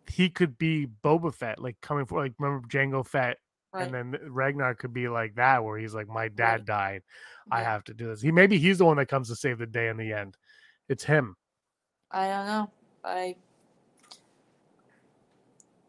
[0.09, 3.37] he could be boba fett like coming for like remember Jango fett?
[3.73, 3.85] Right.
[3.85, 6.67] and then ragnar could be like that where he's like my dad Right.
[6.67, 7.03] died.
[7.53, 8.21] I have to do this.
[8.21, 10.37] He maybe he's the one that comes to save the day in the end.
[10.89, 11.37] It's him.
[12.11, 12.71] I don't know.
[13.05, 13.37] I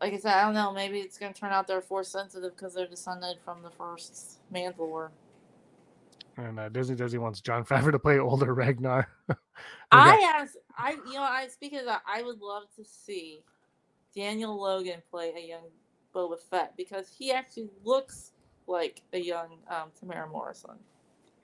[0.01, 0.73] like I said, I don't know.
[0.73, 5.09] Maybe it's gonna turn out they're force sensitive because they're descended from the first Mandalore.
[6.37, 9.07] And uh, Disney Disney wants Jon Favreau to play older Ragnar.
[9.91, 13.43] I got- asked, I you know, I speaking of that, I would love to see
[14.15, 15.67] Daniel Logan play a young
[16.15, 18.31] Boba Fett because he actually looks
[18.67, 20.75] like a young um, Temuera Morrison.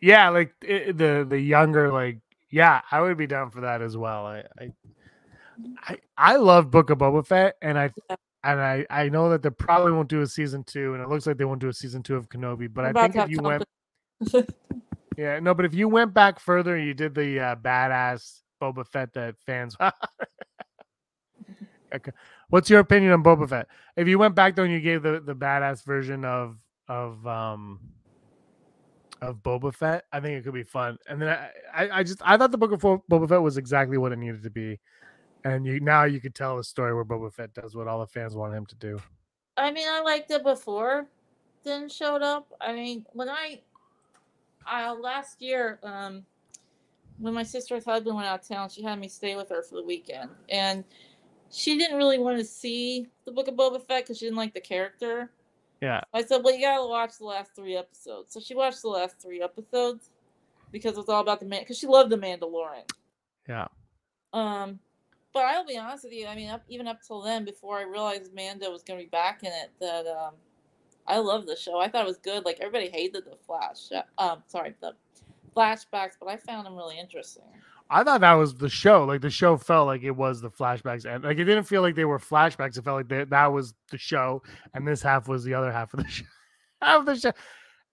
[0.01, 3.95] yeah, like i the the younger, like yeah, I would be down for that as
[3.97, 4.25] well.
[4.25, 4.71] I I
[5.87, 8.15] I, I love Book of Boba Fett, and I Yeah.
[8.43, 11.27] And I I know that they probably won't do a season two, and it looks
[11.27, 12.71] like they won't do a season two of Kenobi.
[12.71, 13.63] But I think if you went,
[15.17, 18.85] yeah, no, but if you went back further, and you did the uh, badass Boba
[18.85, 19.75] Fett that fans.
[21.93, 22.11] okay.
[22.49, 23.67] What's your opinion on Boba Fett?
[23.95, 26.57] If you went back though and you gave the the badass version of
[26.87, 27.79] of um
[29.21, 30.97] of Boba Fett, I think it could be fun.
[31.09, 33.57] And then I I, I just I thought the book of Bo- Boba Fett was
[33.57, 34.79] exactly what it needed to be.
[35.43, 38.07] And you now you could tell a story where Boba Fett does what all the
[38.07, 38.99] fans want him to do.
[39.55, 41.07] I mean, I liked it before
[41.67, 42.51] then showed up.
[42.59, 43.61] I mean, when I,
[44.65, 46.25] I last year, um,
[47.19, 49.75] when my sister's husband went out of town, she had me stay with her for
[49.75, 50.83] the weekend, and
[51.51, 54.53] she didn't really want to see the Book of Boba Fett because she didn't like
[54.53, 55.31] the character.
[55.81, 56.01] Yeah.
[56.13, 59.19] I said, "Well, you gotta watch the last three episodes." So she watched the last
[59.21, 60.09] three episodes
[60.71, 61.61] because it was all about the man.
[61.61, 62.89] Because she loved the Mandalorian.
[63.47, 63.67] Yeah.
[64.33, 64.79] Um,
[65.37, 66.25] but I'll be honest with you.
[66.25, 69.09] I mean, up, even up till then, before I realized Mando was going to be
[69.09, 70.33] back in it, that um,
[71.05, 71.79] I love the show.
[71.79, 72.43] I thought it was good.
[72.43, 73.89] Like everybody hated the flash.
[74.17, 74.93] Um, sorry, the
[75.55, 77.43] flashbacks, but I found them really interesting.
[77.87, 79.05] I thought that was the show.
[79.05, 81.93] Like the show felt like it was the flashbacks, and like it didn't feel like
[81.93, 82.75] they were flashbacks.
[82.79, 84.41] It felt like they, that was the show,
[84.73, 86.25] and this half was the other half of the show.
[86.81, 87.31] half of the show,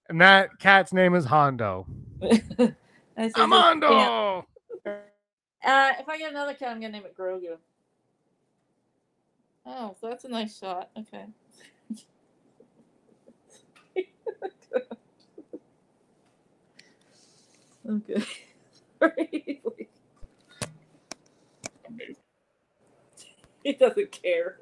[0.08, 1.86] and that cat's name is Hondo.
[2.22, 4.46] I said, "Yeah." Armando.
[5.64, 7.56] Uh, if I get another cat, I'm gonna name it Grogu.
[9.66, 10.90] Oh, so that's a nice shot.
[10.98, 11.24] Okay.
[17.90, 18.24] okay.
[23.64, 24.58] he doesn't care.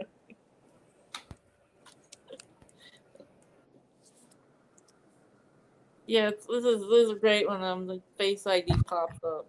[6.06, 9.46] yeah, this is this is great when um the face ID pops up.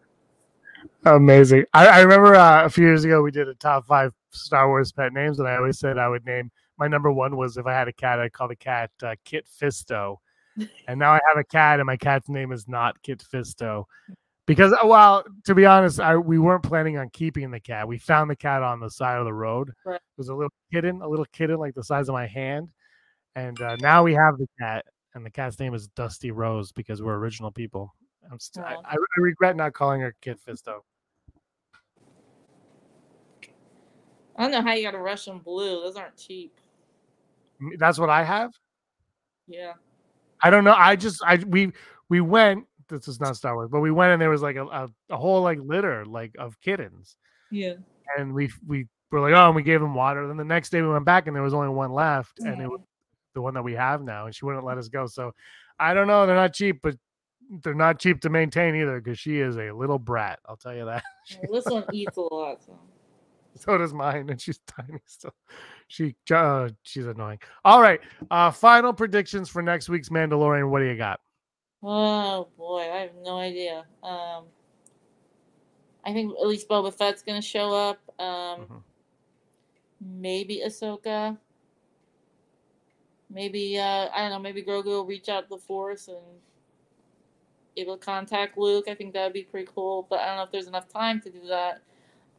[1.05, 1.65] Amazing.
[1.73, 4.91] I, I remember uh, a few years ago we did a top five Star Wars
[4.91, 7.73] pet names, and I always said I would name my number one was if I
[7.73, 10.17] had a cat, I'd call the cat uh, Kit Fisto.
[10.87, 13.85] and now I have a cat, and my cat's name is not Kit Fisto.
[14.45, 17.87] Because, uh, well, to be honest, I we weren't planning on keeping the cat.
[17.87, 19.71] We found the cat on the side of the road.
[19.85, 19.95] Right.
[19.95, 22.69] It was a little kitten, a little kitten like the size of my hand.
[23.35, 27.01] And uh, now we have the cat, and the cat's name is Dusty Rose because
[27.01, 27.95] we're original people.
[28.33, 28.73] I'm st- I.
[28.73, 30.79] I I regret not calling her Kit Fisto.
[34.35, 35.81] I don't know how you got a Russian blue.
[35.81, 36.57] Those aren't cheap.
[37.77, 38.51] That's what I have.
[39.47, 39.73] Yeah.
[40.41, 40.73] I don't know.
[40.75, 41.71] I just I we
[42.09, 42.65] we went.
[42.89, 45.17] This is not Star Wars, but we went and there was like a, a, a
[45.17, 47.15] whole like litter like of kittens,
[47.51, 47.75] Yeah.
[48.17, 50.27] and we we were like, oh, and we gave them water.
[50.27, 52.67] Then the next day we went back and there was only one left, and it
[52.67, 52.81] was
[53.35, 55.05] the one that we have now, and she wouldn't let us go.
[55.05, 55.33] So
[55.79, 56.25] I don't know.
[56.25, 56.95] They're not cheap, but
[57.61, 60.39] they're not cheap to maintain either because she is a little brat.
[60.47, 61.03] I'll tell you that.
[61.51, 62.63] This one eats a lot.
[62.63, 62.77] So.
[63.55, 65.33] so does mine, and she's tiny still.
[65.87, 67.39] She uh, she's annoying.
[67.63, 67.99] All right.
[68.31, 70.69] Uh, final predictions for next week's Mandalorian.
[70.69, 71.19] What do you got?
[71.83, 73.85] Oh boy, I have no idea.
[74.01, 74.45] Um,
[76.05, 77.99] I think at least Boba Fett's gonna show up.
[78.19, 78.81] Um, Mhm.
[80.01, 81.37] maybe Ahsoka.
[83.29, 84.39] Maybe uh, I don't know.
[84.39, 86.17] Maybe Grogu will reach out to the Force and
[87.77, 88.87] able to contact Luke.
[88.87, 90.07] I think that would be pretty cool.
[90.09, 91.81] But I don't know if there's enough time to do that.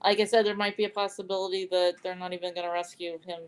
[0.03, 3.41] Like I said, there might be a possibility that they're not even gonna rescue him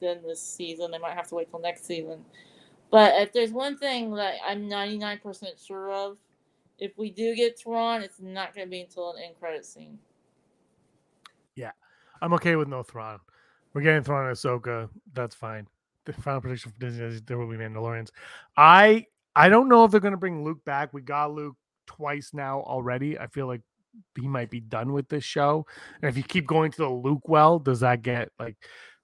[0.00, 0.90] then this season.
[0.90, 2.24] They might have to wait till next season.
[2.90, 6.18] But if there's one thing that I'm 99% sure of,
[6.78, 9.98] if we do get Thrawn, it's not going to be until an end credit scene.
[11.54, 11.70] Yeah,
[12.20, 13.18] I'm okay with no Thrawn.
[13.72, 14.90] We're getting Thrawn and Ahsoka.
[15.14, 15.66] That's fine.
[16.04, 18.10] The final prediction for Disney is there will be Mandalorians.
[18.56, 20.92] I I don't know if they're going to bring Luke back.
[20.92, 21.56] We got Luke
[21.86, 23.18] twice now already.
[23.18, 23.62] I feel like
[24.18, 25.66] he might be done with this show.
[26.00, 28.56] And if you keep going to the Luke well, does that get like?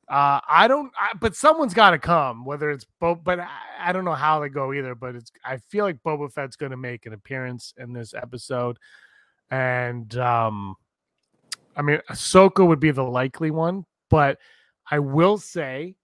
[0.09, 0.91] Uh, I don't.
[0.99, 2.45] I, but someone's got to come.
[2.45, 3.49] Whether it's Bob, but I,
[3.79, 4.95] I don't know how they go either.
[4.95, 5.31] But it's.
[5.45, 8.79] I feel like Boba Fett's going to make an appearance in this episode,
[9.51, 10.77] and um,
[11.77, 14.39] I mean, Ahsoka would be the likely one, but
[14.91, 15.95] I will say,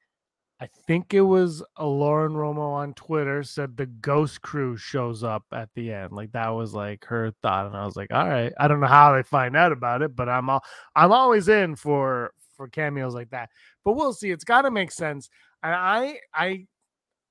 [0.61, 5.45] I think it was a Lauren Romo on Twitter said the Ghost Crew shows up
[5.53, 6.13] at the end.
[6.13, 8.53] Like that was like her thought, and I was like, all right.
[8.59, 11.75] I don't know how they find out about it, but I'm all I'm always in
[11.77, 13.51] for for cameos like that.
[13.85, 14.31] But we'll see.
[14.31, 15.29] It's got to make sense,
[15.63, 16.67] and I I.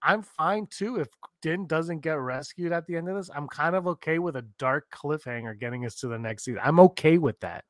[0.05, 1.07] I'm fine too if
[1.41, 3.29] Din doesn't get rescued at the end of this.
[3.33, 6.59] I'm kind of okay with a dark cliffhanger getting us to the next season.
[6.61, 7.63] I'm okay with that.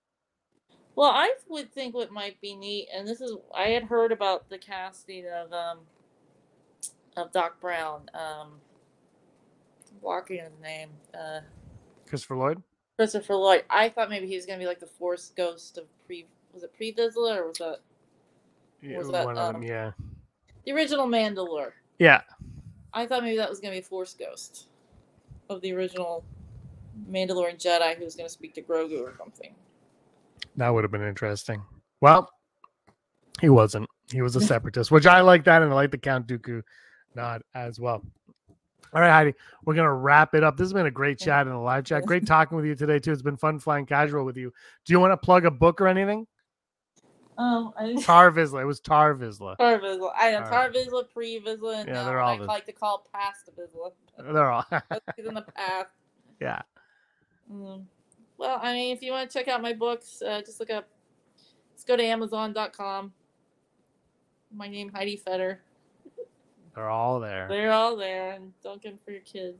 [0.96, 4.50] Well, I would think what might be neat, and this is I had heard about
[4.50, 5.80] the casting of um
[7.18, 8.10] of Doc Brown.
[8.14, 8.60] Um,
[10.02, 11.39] blocking his name, uh,
[12.08, 12.62] Christopher Lloyd.
[12.98, 13.64] Christopher Lloyd.
[13.70, 16.28] I thought maybe he was gonna be like the Force ghost of pre.
[16.54, 17.80] Was it Pre Vizsla or was that
[18.82, 19.91] Yeah, Was that, one of them, um, yeah.
[20.66, 21.72] the original Mandalore?
[21.98, 22.22] Yeah.
[22.94, 24.68] I thought maybe that was gonna be a Force ghost
[25.50, 26.24] of the original
[27.10, 29.56] Mandalorian Jedi who was gonna speak to Grogu or something.
[30.58, 31.64] That would have been interesting.
[32.01, 32.30] Well,
[33.41, 33.89] he wasn't.
[34.12, 36.62] He was a separatist, which I like that, and I like the Count Dooku
[37.16, 38.04] nod as well.
[38.93, 39.34] All right, Heidi,
[39.66, 40.56] we're gonna wrap it up.
[40.56, 42.06] This has been a great chat in the live chat.
[42.06, 43.12] Great talking with you today too.
[43.12, 44.54] It's been fun flying casual with you.
[44.86, 46.28] Do you want to plug a book or anything?
[47.36, 47.95] Um, I.
[47.99, 48.62] Tar Vizsla.
[48.62, 49.58] It was Tar Vizsla.
[49.58, 50.12] Tar Vizsla.
[50.16, 53.49] I know Tar- Vizsla, Pre Vizsla, and Yeah, they're all I like to call past
[53.58, 53.91] Vizsla.
[54.32, 54.66] They're all.
[55.18, 55.88] In the past.
[56.39, 56.62] yeah.
[57.51, 57.86] Mm.
[58.44, 60.89] Well, I mean, if you want to check out my books, uh, just look up.
[61.72, 63.14] Let's go to Amazon.com.
[64.54, 65.62] My name Heidi Fetter.
[66.76, 67.48] They're all there.
[67.48, 69.56] They're all there, and don't get them for your kid.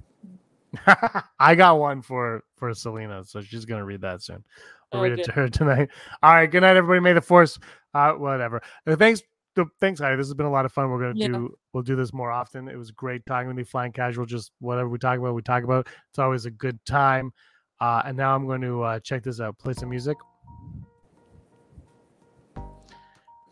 [1.40, 4.44] I got one for for Selena, so she's gonna read that soon.
[4.92, 5.88] I'll Oh, read it to her tonight.
[6.22, 7.00] All right, good night, everybody.
[7.00, 7.58] May the force,
[7.94, 8.62] uh, whatever.
[8.86, 9.22] Uh, thanks,
[9.80, 10.18] thanks, Heidi.
[10.18, 10.90] This has been a lot of fun.
[10.90, 11.28] We're gonna Yeah.
[11.28, 12.68] do we'll do this more often.
[12.68, 14.26] It was great talking with you, flying casual.
[14.26, 15.88] Just whatever we talk about, we talk about.
[16.10, 17.32] It's always a good time.
[17.84, 19.60] Uh, and now I'm going to uh, check this out.
[19.60, 20.16] Play some music.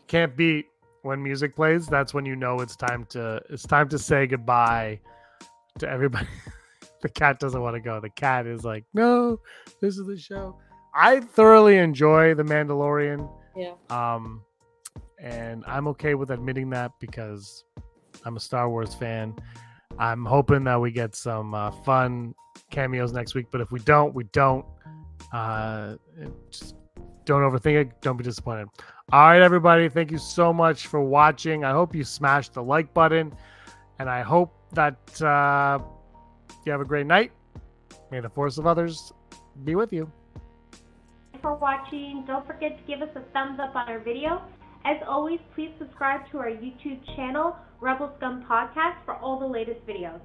[0.06, 0.68] Can't beat
[1.02, 1.86] when music plays.
[1.86, 5.00] That's when you know it's time to it's time to say goodbye
[5.80, 6.28] to everybody.
[7.02, 8.00] the cat doesn't want to go.
[8.00, 9.38] The cat is like, no,
[9.82, 10.56] this is the show.
[10.94, 13.30] I thoroughly enjoy The Mandalorian.
[13.54, 13.74] Yeah.
[13.90, 14.40] Um,
[15.18, 17.64] and I'm okay with admitting that because
[18.24, 19.34] I'm a Star Wars fan.
[19.98, 22.34] I'm hoping that we get some uh, fun
[22.72, 24.64] cameos next week, but if we don't, we don't.
[25.32, 25.94] Uh,
[26.50, 26.74] just
[27.24, 28.00] don't overthink it.
[28.00, 28.66] Don't be disappointed.
[29.12, 29.88] All right, everybody.
[29.88, 31.64] Thank you so much for watching.
[31.64, 33.32] I hope you smashed the like button,
[34.00, 35.78] and I hope that uh,
[36.66, 37.30] you have a great night.
[38.10, 39.12] May the force of others
[39.64, 40.10] be with you.
[41.40, 42.24] for watching.
[42.26, 44.42] Don't forget to give us a thumbs up on our video.
[44.84, 49.86] As always, please subscribe to our YouTube channel, Rebel Scum Podcast, for all the latest
[49.86, 50.20] videos.